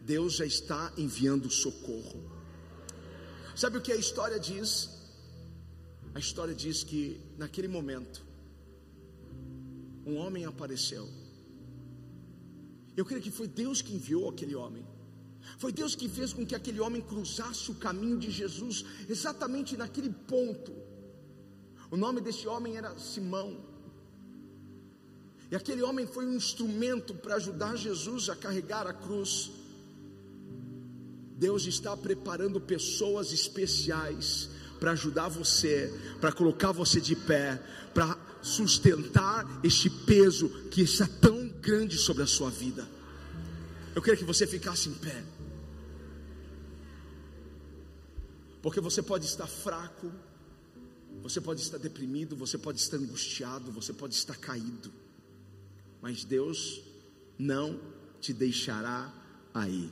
Deus 0.00 0.34
já 0.34 0.44
está 0.44 0.92
enviando 0.98 1.48
socorro. 1.48 2.20
Sabe 3.54 3.78
o 3.78 3.80
que 3.80 3.92
a 3.92 3.96
história 3.96 4.40
diz? 4.40 4.90
A 6.14 6.18
história 6.18 6.54
diz 6.54 6.82
que 6.82 7.20
naquele 7.38 7.68
momento, 7.68 8.24
um 10.04 10.16
homem 10.16 10.44
apareceu. 10.46 11.08
Eu 12.96 13.04
creio 13.04 13.22
que 13.22 13.30
foi 13.30 13.46
Deus 13.46 13.80
que 13.80 13.94
enviou 13.94 14.28
aquele 14.28 14.56
homem. 14.56 14.84
Foi 15.58 15.72
Deus 15.72 15.94
que 15.94 16.08
fez 16.08 16.32
com 16.32 16.44
que 16.44 16.56
aquele 16.56 16.80
homem 16.80 17.00
cruzasse 17.00 17.70
o 17.70 17.74
caminho 17.74 18.18
de 18.18 18.30
Jesus, 18.30 18.84
exatamente 19.08 19.76
naquele 19.76 20.10
ponto. 20.10 20.89
O 21.90 21.96
nome 21.96 22.20
desse 22.20 22.46
homem 22.46 22.76
era 22.76 22.96
Simão. 22.98 23.58
E 25.50 25.56
aquele 25.56 25.82
homem 25.82 26.06
foi 26.06 26.24
um 26.24 26.34
instrumento 26.34 27.12
para 27.14 27.34
ajudar 27.34 27.76
Jesus 27.76 28.28
a 28.28 28.36
carregar 28.36 28.86
a 28.86 28.92
cruz. 28.92 29.50
Deus 31.36 31.66
está 31.66 31.96
preparando 31.96 32.60
pessoas 32.60 33.32
especiais 33.32 34.50
para 34.78 34.92
ajudar 34.92 35.28
você, 35.28 35.92
para 36.20 36.30
colocar 36.30 36.70
você 36.70 37.00
de 37.00 37.16
pé, 37.16 37.60
para 37.92 38.16
sustentar 38.40 39.60
este 39.64 39.90
peso 39.90 40.48
que 40.70 40.82
está 40.82 41.06
tão 41.20 41.48
grande 41.60 41.98
sobre 41.98 42.22
a 42.22 42.26
sua 42.26 42.50
vida. 42.50 42.86
Eu 43.94 44.00
queria 44.00 44.16
que 44.16 44.24
você 44.24 44.46
ficasse 44.46 44.88
em 44.88 44.94
pé. 44.94 45.24
Porque 48.62 48.80
você 48.80 49.02
pode 49.02 49.26
estar 49.26 49.46
fraco, 49.46 50.12
você 51.30 51.40
pode 51.40 51.60
estar 51.60 51.78
deprimido, 51.78 52.36
você 52.36 52.58
pode 52.58 52.80
estar 52.80 52.96
angustiado, 52.96 53.70
você 53.72 53.92
pode 53.92 54.14
estar 54.14 54.36
caído. 54.36 54.92
Mas 56.00 56.24
Deus 56.24 56.82
não 57.38 57.80
te 58.20 58.32
deixará 58.32 59.12
aí. 59.54 59.90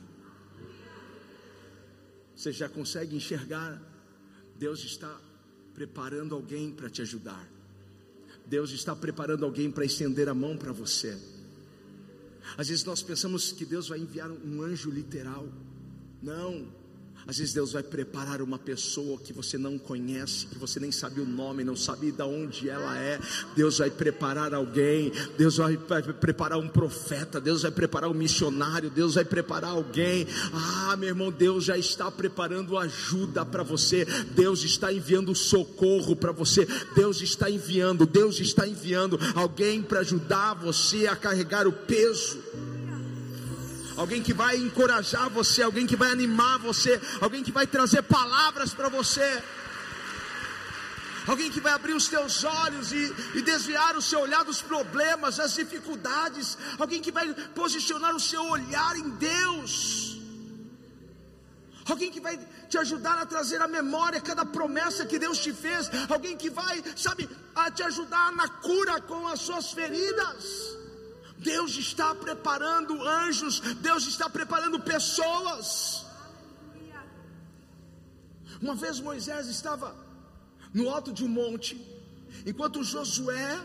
Você 2.35 2.51
já 2.51 2.69
consegue 2.69 3.15
enxergar 3.15 3.89
Deus 4.59 4.83
está 4.83 5.17
preparando 5.73 6.35
alguém 6.35 6.69
para 6.69 6.89
te 6.89 7.01
ajudar. 7.01 7.49
Deus 8.45 8.71
está 8.71 8.93
preparando 8.93 9.45
alguém 9.45 9.71
para 9.71 9.85
estender 9.85 10.27
a 10.27 10.33
mão 10.33 10.57
para 10.57 10.73
você. 10.73 11.17
Às 12.57 12.67
vezes 12.67 12.83
nós 12.83 13.01
pensamos 13.01 13.53
que 13.53 13.63
Deus 13.63 13.87
vai 13.87 13.99
enviar 13.99 14.29
um 14.29 14.61
anjo 14.61 14.89
literal. 14.89 15.47
Não, 16.21 16.67
às 17.27 17.37
vezes 17.37 17.53
Deus 17.53 17.73
vai 17.73 17.83
preparar 17.83 18.41
uma 18.41 18.57
pessoa 18.57 19.17
que 19.19 19.31
você 19.31 19.57
não 19.57 19.77
conhece, 19.77 20.47
que 20.47 20.57
você 20.57 20.79
nem 20.79 20.91
sabe 20.91 21.21
o 21.21 21.25
nome, 21.25 21.63
não 21.63 21.75
sabe 21.75 22.11
de 22.11 22.23
onde 22.23 22.69
ela 22.69 22.97
é. 22.97 23.19
Deus 23.55 23.77
vai 23.77 23.89
preparar 23.89 24.53
alguém, 24.53 25.11
Deus 25.37 25.57
vai, 25.57 25.77
vai 25.77 26.01
preparar 26.01 26.57
um 26.57 26.67
profeta, 26.67 27.39
Deus 27.39 27.61
vai 27.61 27.71
preparar 27.71 28.09
um 28.09 28.13
missionário, 28.13 28.89
Deus 28.89 29.15
vai 29.15 29.25
preparar 29.25 29.71
alguém. 29.71 30.27
Ah, 30.53 30.95
meu 30.97 31.09
irmão, 31.09 31.31
Deus 31.31 31.65
já 31.65 31.77
está 31.77 32.09
preparando 32.09 32.77
ajuda 32.77 33.45
para 33.45 33.63
você, 33.63 34.05
Deus 34.35 34.63
está 34.63 34.91
enviando 34.91 35.35
socorro 35.35 36.15
para 36.15 36.31
você, 36.31 36.67
Deus 36.95 37.21
está 37.21 37.49
enviando, 37.49 38.05
Deus 38.05 38.39
está 38.39 38.67
enviando 38.67 39.19
alguém 39.35 39.81
para 39.81 39.99
ajudar 39.99 40.55
você 40.55 41.07
a 41.07 41.15
carregar 41.15 41.67
o 41.67 41.71
peso 41.71 42.39
alguém 43.99 44.23
que 44.23 44.33
vai 44.33 44.55
encorajar 44.55 45.29
você, 45.29 45.61
alguém 45.61 45.85
que 45.85 45.97
vai 45.97 46.09
animar 46.09 46.57
você, 46.57 46.99
alguém 47.19 47.43
que 47.43 47.51
vai 47.51 47.67
trazer 47.67 48.01
palavras 48.01 48.73
para 48.73 48.87
você. 48.87 49.43
Alguém 51.27 51.51
que 51.51 51.59
vai 51.59 51.73
abrir 51.73 51.93
os 51.93 52.07
teus 52.07 52.43
olhos 52.43 52.91
e, 52.91 53.13
e, 53.35 53.41
desviar 53.41 53.95
o 53.95 54.01
seu 54.01 54.21
olhar 54.21 54.43
dos 54.43 54.61
problemas, 54.61 55.35
das 55.35 55.53
dificuldades. 55.53 56.57
Alguém 56.79 57.01
que 57.01 57.11
vai 57.11 57.31
posicionar 57.53 58.15
o 58.15 58.19
seu 58.19 58.41
olhar 58.41 58.95
em 58.95 59.09
Deus. 59.09 60.17
Alguém 61.87 62.09
que 62.09 62.21
vai 62.21 62.39
te 62.69 62.77
ajudar 62.79 63.17
a 63.19 63.25
trazer 63.25 63.61
à 63.61 63.67
memória 63.67 64.21
cada 64.21 64.45
promessa 64.45 65.05
que 65.05 65.19
Deus 65.19 65.37
te 65.37 65.53
fez. 65.53 65.91
Alguém 66.09 66.35
que 66.35 66.49
vai, 66.49 66.81
sabe, 66.95 67.29
a 67.53 67.69
te 67.69 67.83
ajudar 67.83 68.31
na 68.31 68.47
cura 68.47 68.99
com 69.01 69.27
as 69.27 69.41
suas 69.41 69.71
feridas. 69.71 70.68
Deus 71.39 71.77
está 71.77 72.13
preparando 72.13 73.01
anjos, 73.01 73.61
Deus 73.81 74.05
está 74.05 74.29
preparando 74.29 74.79
pessoas. 74.79 76.05
Uma 78.61 78.75
vez 78.75 78.99
Moisés 78.99 79.47
estava 79.47 79.95
no 80.73 80.89
alto 80.89 81.13
de 81.13 81.23
um 81.23 81.29
monte, 81.29 81.79
enquanto 82.45 82.83
Josué 82.83 83.57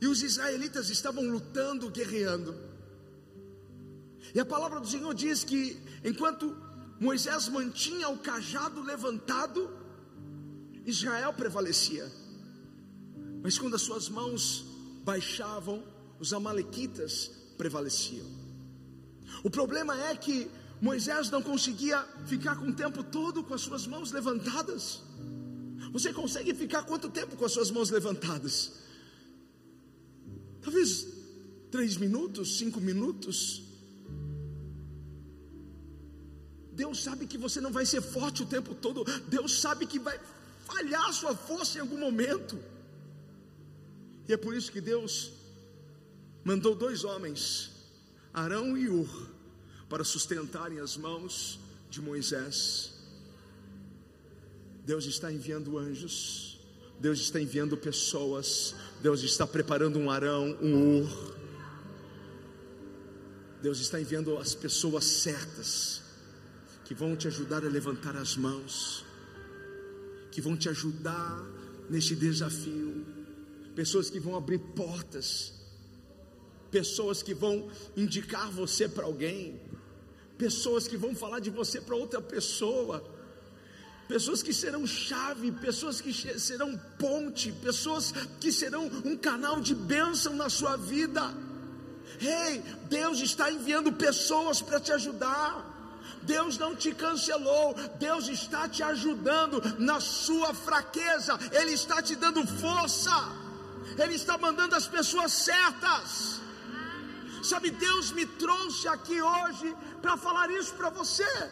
e 0.00 0.06
os 0.06 0.22
israelitas 0.22 0.88
estavam 0.88 1.24
lutando, 1.24 1.90
guerreando. 1.90 2.54
E 4.32 4.38
a 4.38 4.46
palavra 4.46 4.78
do 4.78 4.86
Senhor 4.86 5.12
diz 5.14 5.42
que 5.42 5.76
enquanto 6.04 6.56
Moisés 7.00 7.48
mantinha 7.48 8.08
o 8.08 8.18
cajado 8.18 8.80
levantado, 8.82 9.68
Israel 10.86 11.32
prevalecia. 11.32 12.19
Mas 13.42 13.58
quando 13.58 13.74
as 13.76 13.82
suas 13.82 14.08
mãos 14.08 14.64
baixavam, 15.04 15.82
os 16.18 16.32
amalequitas 16.32 17.30
prevaleciam. 17.56 18.26
O 19.42 19.50
problema 19.50 19.98
é 20.08 20.16
que 20.16 20.50
Moisés 20.80 21.30
não 21.30 21.42
conseguia 21.42 22.02
ficar 22.26 22.56
com 22.56 22.68
o 22.68 22.72
tempo 22.72 23.02
todo 23.02 23.42
com 23.42 23.54
as 23.54 23.60
suas 23.60 23.86
mãos 23.86 24.12
levantadas. 24.12 25.02
Você 25.92 26.12
consegue 26.12 26.54
ficar 26.54 26.82
quanto 26.84 27.10
tempo 27.10 27.36
com 27.36 27.44
as 27.44 27.52
suas 27.52 27.70
mãos 27.70 27.90
levantadas? 27.90 28.72
Talvez 30.62 31.06
três 31.70 31.96
minutos, 31.96 32.58
cinco 32.58 32.80
minutos. 32.80 33.62
Deus 36.72 37.02
sabe 37.02 37.26
que 37.26 37.36
você 37.36 37.60
não 37.60 37.72
vai 37.72 37.84
ser 37.84 38.00
forte 38.00 38.42
o 38.42 38.46
tempo 38.46 38.74
todo. 38.74 39.04
Deus 39.28 39.60
sabe 39.60 39.86
que 39.86 39.98
vai 39.98 40.18
falhar 40.64 41.08
a 41.08 41.12
sua 41.12 41.34
força 41.34 41.78
em 41.78 41.80
algum 41.82 41.98
momento. 41.98 42.58
E 44.30 44.32
é 44.32 44.36
por 44.36 44.54
isso 44.54 44.70
que 44.70 44.80
Deus 44.80 45.32
mandou 46.44 46.72
dois 46.72 47.02
homens, 47.02 47.72
Arão 48.32 48.78
e 48.78 48.88
Ur, 48.88 49.28
para 49.88 50.04
sustentarem 50.04 50.78
as 50.78 50.96
mãos 50.96 51.58
de 51.90 52.00
Moisés. 52.00 52.92
Deus 54.86 55.04
está 55.06 55.32
enviando 55.32 55.76
anjos, 55.76 56.60
Deus 57.00 57.18
está 57.18 57.40
enviando 57.40 57.76
pessoas, 57.76 58.72
Deus 59.02 59.24
está 59.24 59.44
preparando 59.48 59.98
um 59.98 60.08
Arão, 60.08 60.56
um 60.62 61.00
Ur. 61.00 61.36
Deus 63.60 63.80
está 63.80 64.00
enviando 64.00 64.38
as 64.38 64.54
pessoas 64.54 65.06
certas 65.06 66.02
que 66.84 66.94
vão 66.94 67.16
te 67.16 67.26
ajudar 67.26 67.64
a 67.64 67.68
levantar 67.68 68.14
as 68.14 68.36
mãos, 68.36 69.04
que 70.30 70.40
vão 70.40 70.56
te 70.56 70.68
ajudar 70.68 71.44
neste 71.90 72.14
desafio, 72.14 73.19
pessoas 73.74 74.10
que 74.10 74.20
vão 74.20 74.36
abrir 74.36 74.58
portas, 74.58 75.52
pessoas 76.70 77.22
que 77.22 77.34
vão 77.34 77.70
indicar 77.96 78.50
você 78.50 78.88
para 78.88 79.04
alguém, 79.04 79.60
pessoas 80.38 80.88
que 80.88 80.96
vão 80.96 81.14
falar 81.14 81.40
de 81.40 81.50
você 81.50 81.80
para 81.80 81.96
outra 81.96 82.20
pessoa. 82.20 83.02
Pessoas 84.08 84.42
que 84.42 84.52
serão 84.52 84.84
chave, 84.84 85.52
pessoas 85.52 86.00
que 86.00 86.12
serão 86.12 86.76
ponte, 86.98 87.52
pessoas 87.52 88.12
que 88.40 88.50
serão 88.50 88.86
um 89.04 89.16
canal 89.16 89.60
de 89.60 89.72
bênção 89.72 90.34
na 90.34 90.48
sua 90.48 90.76
vida. 90.76 91.22
Ei, 92.20 92.56
hey, 92.56 92.62
Deus 92.88 93.20
está 93.20 93.52
enviando 93.52 93.92
pessoas 93.92 94.60
para 94.60 94.80
te 94.80 94.90
ajudar. 94.90 95.70
Deus 96.22 96.58
não 96.58 96.74
te 96.74 96.92
cancelou, 96.92 97.74
Deus 97.98 98.28
está 98.28 98.68
te 98.68 98.82
ajudando 98.82 99.62
na 99.78 100.00
sua 100.00 100.52
fraqueza, 100.52 101.38
Ele 101.52 101.72
está 101.72 102.02
te 102.02 102.14
dando 102.14 102.46
força, 102.46 103.10
Ele 104.02 104.14
está 104.14 104.38
mandando 104.38 104.74
as 104.74 104.86
pessoas 104.88 105.32
certas. 105.32 106.40
Sabe, 107.42 107.70
Deus 107.70 108.12
me 108.12 108.26
trouxe 108.26 108.88
aqui 108.88 109.20
hoje 109.20 109.76
para 110.00 110.16
falar 110.16 110.50
isso 110.50 110.74
para 110.74 110.90
você. 110.90 111.50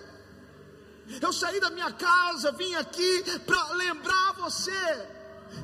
Eu 1.20 1.32
saí 1.32 1.59
da 1.61 1.70
minha 1.70 1.90
casa, 1.92 2.53
vim 2.53 2.74
aqui 2.74 3.22
para 3.46 3.72
lembrar 3.72 4.32
você 4.32 5.09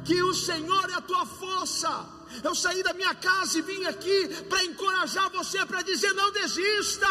que 0.04 0.22
o 0.22 0.34
Senhor 0.34 0.90
é 0.90 0.94
a 0.94 1.00
tua 1.00 1.26
força. 1.26 2.06
Eu 2.42 2.54
saí 2.54 2.82
da 2.82 2.94
minha 2.94 3.14
casa 3.14 3.58
e 3.58 3.62
vim 3.62 3.84
aqui 3.84 4.28
para 4.48 4.64
encorajar 4.64 5.30
você, 5.30 5.64
para 5.66 5.82
dizer: 5.82 6.12
não 6.14 6.30
desista, 6.32 7.06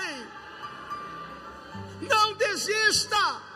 ei, 0.00 0.26
não 2.08 2.34
desista. 2.34 3.51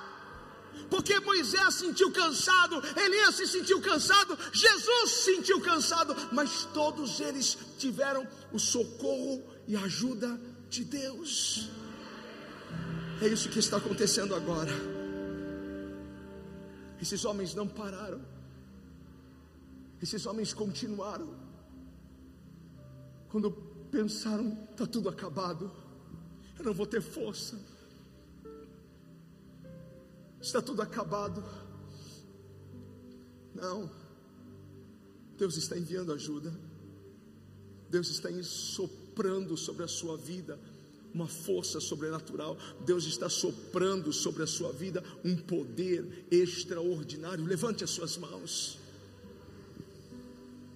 Porque 0.91 1.19
Moisés 1.21 1.75
sentiu 1.75 2.13
cansado, 2.13 2.83
Elias 2.97 3.35
se 3.35 3.47
sentiu 3.47 3.81
cansado, 3.81 4.39
Jesus 4.53 5.11
se 5.11 5.35
sentiu 5.35 5.61
cansado, 5.61 6.15
mas 6.33 6.65
todos 6.73 7.21
eles 7.21 7.59
tiveram 7.79 8.27
o 8.53 8.59
socorro 8.59 9.43
e 9.67 9.77
a 9.77 9.81
ajuda 9.81 10.41
de 10.71 10.85
Deus. 10.85 11.69
É 13.21 13.27
isso 13.27 13.49
que 13.49 13.59
está 13.59 13.79
acontecendo 13.79 14.35
agora. 14.35 14.73
Esses 17.01 17.25
homens 17.25 17.55
não 17.55 17.67
pararam. 17.67 18.21
Esses 20.01 20.27
homens 20.27 20.53
continuaram. 20.53 21.35
Quando 23.29 23.51
pensaram, 23.91 24.57
está 24.71 24.87
tudo 24.87 25.09
acabado. 25.09 25.73
Eu 26.59 26.65
não 26.65 26.73
vou 26.73 26.87
ter 26.87 27.01
força. 27.01 27.59
Está 30.47 30.63
tudo 30.63 30.81
acabado. 30.81 31.43
Não. 33.53 33.91
Deus 35.37 35.57
está 35.57 35.77
enviando 35.77 36.13
ajuda. 36.13 36.55
Deus 37.91 38.09
está 38.11 38.29
soprando 38.45 39.57
sobre 39.57 39.83
a 39.83 39.89
sua 39.89 40.17
vida 40.17 40.57
uma 41.13 41.27
força 41.27 41.81
sobrenatural. 41.81 42.57
Deus 42.85 43.07
está 43.07 43.29
soprando 43.29 44.13
sobre 44.13 44.45
a 44.45 44.47
sua 44.47 44.71
vida 44.73 45.03
um 45.25 45.37
poder 45.37 46.29
extraordinário. 46.31 47.45
Levante 47.45 47.83
as 47.83 47.91
suas 47.91 48.17
mãos. 48.17 48.79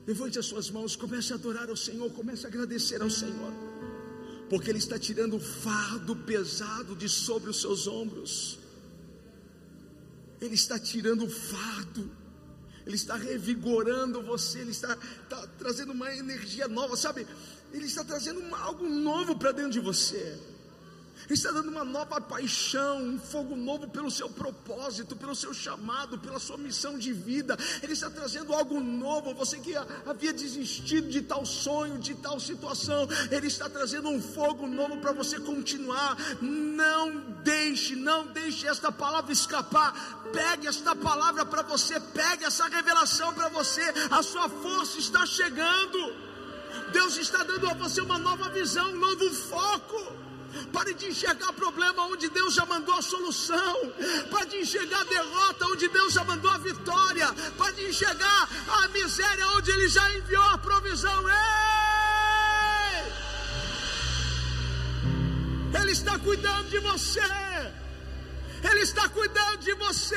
Levante 0.05 0.37
as 0.37 0.47
suas 0.47 0.69
mãos, 0.69 0.97
comece 0.97 1.33
a 1.33 1.37
adorar 1.37 1.71
ao 1.71 1.77
Senhor, 1.77 2.11
comece 2.11 2.45
a 2.45 2.49
agradecer 2.49 3.01
ao 3.01 3.11
Senhor, 3.11 3.53
porque 4.49 4.69
Ele 4.69 4.79
está 4.79 4.99
tirando 4.99 5.37
o 5.37 5.41
fardo 5.41 6.17
pesado 6.17 6.97
de 6.97 7.09
sobre 7.09 7.51
os 7.51 7.61
seus 7.61 7.87
ombros. 7.87 8.60
Ele 10.41 10.55
está 10.55 10.79
tirando 10.79 11.25
o 11.25 11.31
fardo, 11.31 12.11
Ele 12.87 12.97
está 12.97 13.17
revigorando 13.17 14.23
você, 14.23 14.61
Ele 14.61 14.71
está, 14.71 14.97
está 15.23 15.47
trazendo 15.59 15.93
uma 15.93 16.15
energia 16.15 16.67
nova, 16.67 16.97
sabe? 16.97 17.27
Ele 17.73 17.87
está 17.87 18.03
trazendo 18.03 18.55
algo 18.55 18.89
novo 18.89 19.37
para 19.37 19.53
dentro 19.53 19.73
de 19.73 19.81
você. 19.81 20.39
Está 21.29 21.53
dando 21.53 21.71
uma 21.71 21.85
nova 21.85 22.21
paixão, 22.21 23.03
um 23.03 23.19
fogo 23.19 23.57
novo 23.57 23.89
pelo 23.89 24.11
seu 24.11 24.29
propósito, 24.29 25.15
pelo 25.15 25.35
seu 25.35 25.53
chamado, 25.55 26.19
pela 26.19 26.39
sua 26.39 26.57
missão 26.57 26.99
de 26.99 27.13
vida. 27.13 27.57
Ele 27.83 27.93
está 27.93 28.11
trazendo 28.11 28.53
algo 28.53 28.81
novo. 28.81 29.35
Você 29.35 29.59
que 29.59 29.75
havia 30.07 30.33
desistido 30.33 31.09
de 31.09 31.23
tal 31.23 31.45
sonho, 31.45 31.99
de 31.99 32.15
tal 32.15 32.41
situação, 32.41 33.09
Ele 33.31 33.47
está 33.47 33.69
trazendo 33.69 34.09
um 34.09 34.21
fogo 34.21 34.67
novo 34.67 34.97
para 34.99 35.13
você 35.13 35.39
continuar. 35.39 36.17
Não 36.41 37.21
deixe, 37.43 37.95
não 37.95 38.27
deixe 38.27 38.67
esta 38.67 38.91
palavra 38.91 39.33
escapar. 39.33 40.21
Pegue 40.33 40.67
esta 40.67 40.95
palavra 40.95 41.45
para 41.45 41.63
você, 41.63 41.99
pegue 41.99 42.45
essa 42.45 42.67
revelação 42.69 43.33
para 43.35 43.49
você. 43.49 43.83
A 44.11 44.23
sua 44.23 44.49
força 44.49 44.99
está 44.99 45.27
chegando. 45.27 46.31
Deus 46.93 47.17
está 47.17 47.43
dando 47.45 47.69
a 47.69 47.75
você 47.75 48.01
uma 48.01 48.19
nova 48.19 48.49
visão, 48.51 48.91
um 48.91 48.99
novo 48.99 49.31
foco. 49.31 50.20
Pare 50.73 50.95
de 50.95 51.07
enxergar 51.07 51.53
problema 51.53 52.07
onde 52.07 52.29
Deus 52.29 52.55
já 52.55 52.67
mandou 52.67 52.95
a 52.95 53.03
solução. 53.03 53.93
Pare 54.31 54.47
de 54.47 54.57
enxergar 54.59 55.05
derrota 55.05 55.67
onde 55.67 55.89
Deus 55.89 56.13
já 56.13 56.25
mandou 56.25 56.51
a 56.51 56.59
vitória. 56.59 57.33
Pare 57.57 57.75
de 57.75 57.89
enxergar 57.89 58.49
a 58.69 58.89
miséria 58.89 59.47
onde 59.49 59.71
Ele 59.71 59.89
já 59.89 60.11
enviou 60.17 60.43
a 60.43 60.59
provisão. 60.59 61.29
Ei! 61.29 61.35
Ele 65.81 65.93
está 65.93 66.19
cuidando 66.19 66.69
de 66.69 66.79
você. 66.81 67.21
Ele 68.71 68.81
está 68.81 69.09
cuidando 69.09 69.59
de 69.59 69.73
você. 69.75 70.17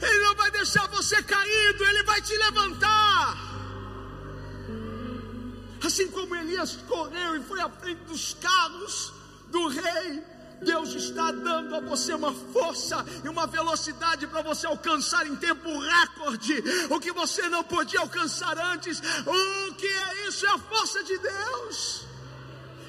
Ele 0.00 0.20
não 0.20 0.34
vai 0.36 0.50
deixar 0.50 0.86
você 0.88 1.22
caído. 1.22 1.84
Ele 1.84 2.02
vai 2.04 2.22
te 2.22 2.36
levantar. 2.36 3.36
Assim 5.84 6.08
como 6.08 6.34
Elias 6.34 6.76
correu 6.88 7.36
e 7.36 7.42
foi 7.42 7.60
à 7.60 7.68
frente 7.68 8.02
dos 8.04 8.34
carros 8.34 9.17
do 9.50 9.68
rei, 9.68 10.22
Deus 10.60 10.94
está 10.94 11.30
dando 11.30 11.74
a 11.76 11.80
você 11.80 12.12
uma 12.14 12.32
força 12.32 13.04
e 13.24 13.28
uma 13.28 13.46
velocidade 13.46 14.26
para 14.26 14.42
você 14.42 14.66
alcançar 14.66 15.26
em 15.26 15.36
tempo 15.36 15.68
recorde 15.78 16.62
o 16.90 16.98
que 16.98 17.12
você 17.12 17.48
não 17.48 17.62
podia 17.62 18.00
alcançar 18.00 18.58
antes. 18.58 19.00
O 19.00 19.74
que 19.74 19.86
é 19.86 20.28
isso? 20.28 20.46
É 20.46 20.50
a 20.50 20.58
força 20.58 21.02
de 21.04 21.16
Deus. 21.18 22.08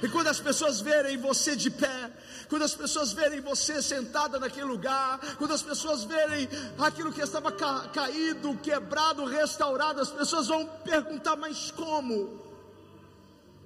E 0.02 0.08
quando 0.08 0.28
as 0.28 0.40
pessoas 0.40 0.80
verem 0.80 1.18
você 1.18 1.56
de 1.56 1.70
pé, 1.70 2.12
quando 2.48 2.64
as 2.64 2.74
pessoas 2.74 3.12
verem 3.12 3.42
você 3.42 3.82
sentada 3.82 4.40
naquele 4.40 4.66
lugar, 4.66 5.20
quando 5.38 5.54
as 5.54 5.62
pessoas 5.62 6.04
verem 6.04 6.50
aquilo 6.80 7.12
que 7.12 7.22
estava 7.22 7.52
ca 7.52 7.90
caído, 7.90 8.58
quebrado, 8.58 9.26
restaurado, 9.26 10.02
as 10.02 10.10
pessoas 10.10 10.48
vão 10.48 10.66
perguntar: 10.66 11.36
mas 11.36 11.70
como? 11.72 12.42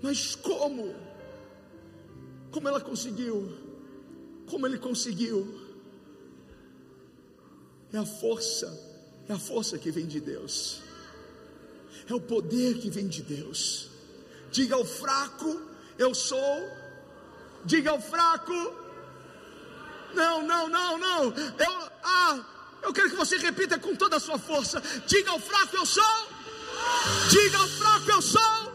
Mas 0.02 0.36
como? 0.36 0.94
Como 2.54 2.68
ela 2.68 2.80
conseguiu? 2.80 3.52
Como 4.48 4.68
ele 4.68 4.78
conseguiu? 4.78 5.60
É 7.92 7.98
a 7.98 8.06
força, 8.06 8.68
é 9.28 9.34
a 9.34 9.40
força 9.40 9.78
que 9.78 9.92
vem 9.92 10.06
de 10.08 10.20
Deus, 10.20 10.82
é 12.08 12.14
o 12.14 12.22
poder 12.22 12.80
que 12.80 12.90
vem 12.90 13.08
de 13.08 13.22
Deus. 13.24 13.90
Diga 14.52 14.76
ao 14.76 14.86
fraco, 14.86 15.62
eu 15.98 16.14
sou. 16.14 16.84
Diga 17.66 17.92
ao 17.92 18.02
fraco, 18.02 18.54
não, 20.14 20.46
não, 20.46 20.68
não, 20.68 20.98
não. 20.98 21.24
Eu, 21.26 21.92
ah, 22.04 22.46
eu 22.84 22.94
quero 22.94 23.10
que 23.10 23.16
você 23.16 23.38
repita 23.38 23.80
com 23.80 23.96
toda 23.96 24.18
a 24.18 24.20
sua 24.20 24.38
força. 24.38 24.82
Diga 25.08 25.32
ao 25.32 25.40
fraco, 25.40 25.76
eu 25.76 25.86
sou. 25.86 26.28
Diga 27.30 27.58
ao 27.58 27.68
fraco, 27.68 28.12
eu 28.12 28.22
sou. 28.22 28.74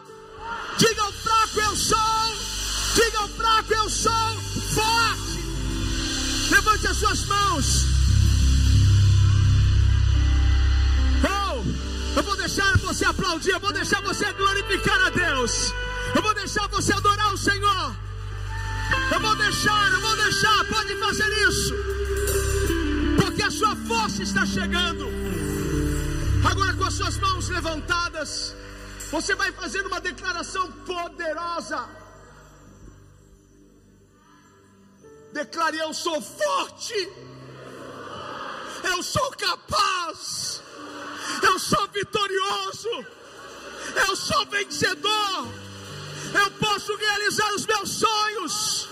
Diga 0.79 1.03
ao 1.03 1.13
fraco 1.13 1.61
eu 1.61 1.77
sou. 1.77 2.48
Diga 2.99 3.19
ao 3.21 3.29
fraco 3.29 3.73
eu 3.75 3.89
sou 3.89 4.41
forte. 4.75 5.39
Levante 6.51 6.87
as 6.89 6.97
suas 6.97 7.25
mãos. 7.27 7.85
Oh, 11.23 11.63
eu 12.17 12.23
vou 12.25 12.37
deixar 12.37 12.77
você 12.79 13.05
aplaudir, 13.05 13.51
eu 13.51 13.61
vou 13.61 13.73
deixar 13.73 14.01
você 14.03 14.33
glorificar 14.33 15.01
a 15.07 15.11
Deus. 15.11 15.73
Eu 16.13 16.23
vou 16.23 16.35
deixar 16.35 16.67
você 16.69 16.93
adorar 16.93 17.33
o 17.33 17.39
Senhor. 17.39 17.95
Eu 19.13 19.21
vou 19.21 19.37
deixar, 19.37 19.93
eu 19.93 20.01
vou 20.01 20.17
deixar, 20.17 20.65
pode 20.65 20.97
fazer 20.97 21.49
isso. 21.49 21.75
Porque 23.21 23.43
a 23.45 23.51
sua 23.51 23.77
força 23.77 24.25
está 24.25 24.45
chegando. 24.45 25.07
Agora 26.51 26.75
com 26.75 26.85
as 26.85 26.95
suas 26.95 27.17
mãos 27.19 27.49
levantadas. 27.49 28.57
Você 29.13 29.37
vai 29.37 29.53
fazer 29.53 29.87
uma 29.87 30.01
declaração 30.01 30.73
poderosa. 30.93 32.08
Declare: 35.33 35.79
Eu 35.79 35.93
sou 35.93 36.21
forte. 36.21 37.09
Eu 38.85 39.03
sou 39.03 39.31
capaz. 39.33 40.63
Eu 41.43 41.59
sou 41.59 41.87
vitorioso. 41.89 43.07
Eu 44.09 44.17
sou 44.17 44.47
vencedor. 44.47 45.49
Eu 46.35 46.51
posso 46.53 46.95
realizar 46.97 47.55
os 47.55 47.67
meus 47.67 47.91
sonhos. 47.91 48.89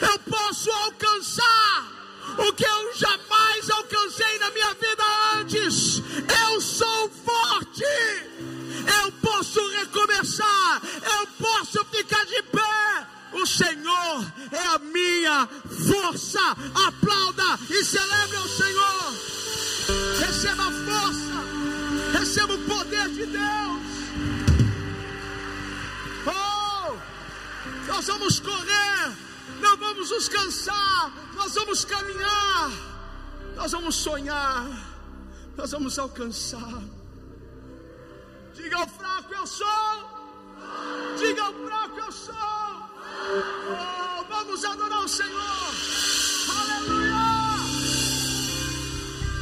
Eu 0.00 0.18
posso 0.20 0.70
alcançar 0.70 2.00
o 2.38 2.52
que 2.52 2.64
eu 2.64 2.94
jamais 2.94 3.70
alcancei 3.70 4.38
na 4.38 4.50
minha 4.50 4.74
vida 4.74 5.04
antes. 5.34 6.02
Eu 6.42 6.60
sou 6.60 7.10
forte. 7.10 7.84
Eu 7.84 9.12
posso 9.20 9.66
recomeçar. 9.70 10.82
Eu 11.18 11.26
posso 11.38 11.84
ficar 11.86 12.24
de 12.26 12.42
pé. 12.44 13.09
O 13.32 13.46
Senhor 13.46 14.32
é 14.50 14.66
a 14.74 14.78
minha 14.78 15.48
força. 15.86 16.40
Aplauda 16.86 17.58
e 17.70 17.84
celebre 17.84 18.36
o 18.38 18.48
Senhor. 18.48 19.14
Receba 20.18 20.62
a 20.62 20.72
força. 20.72 22.18
Receba 22.18 22.54
o 22.54 22.64
poder 22.66 23.08
de 23.08 23.26
Deus. 23.26 23.90
Oh, 26.26 26.96
nós 27.86 28.06
vamos 28.06 28.40
correr. 28.40 29.16
Não 29.60 29.76
vamos 29.76 30.10
nos 30.10 30.28
cansar. 30.28 31.12
Nós 31.34 31.54
vamos 31.54 31.84
caminhar. 31.84 32.70
Nós 33.56 33.72
vamos 33.72 33.96
sonhar. 33.96 34.66
Nós 35.56 35.70
vamos 35.72 35.98
alcançar. 35.98 36.82
Diga 38.54 38.76
ao 38.76 38.88
fraco 38.88 39.34
eu 39.34 39.46
sou. 39.46 39.66
Diga 41.18 41.42
ao 41.42 41.52
fraco 41.52 41.98
eu 41.98 42.12
sou. 42.12 42.89
Ah, 43.22 44.24
vamos 44.28 44.64
adorar 44.64 45.00
o 45.00 45.08
Senhor. 45.08 45.74
Aleluia. 46.58 47.14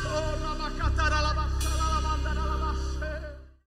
Oh, 0.05 0.47
Rabacatara, 0.47 1.21
Rabacatara. 1.21 1.48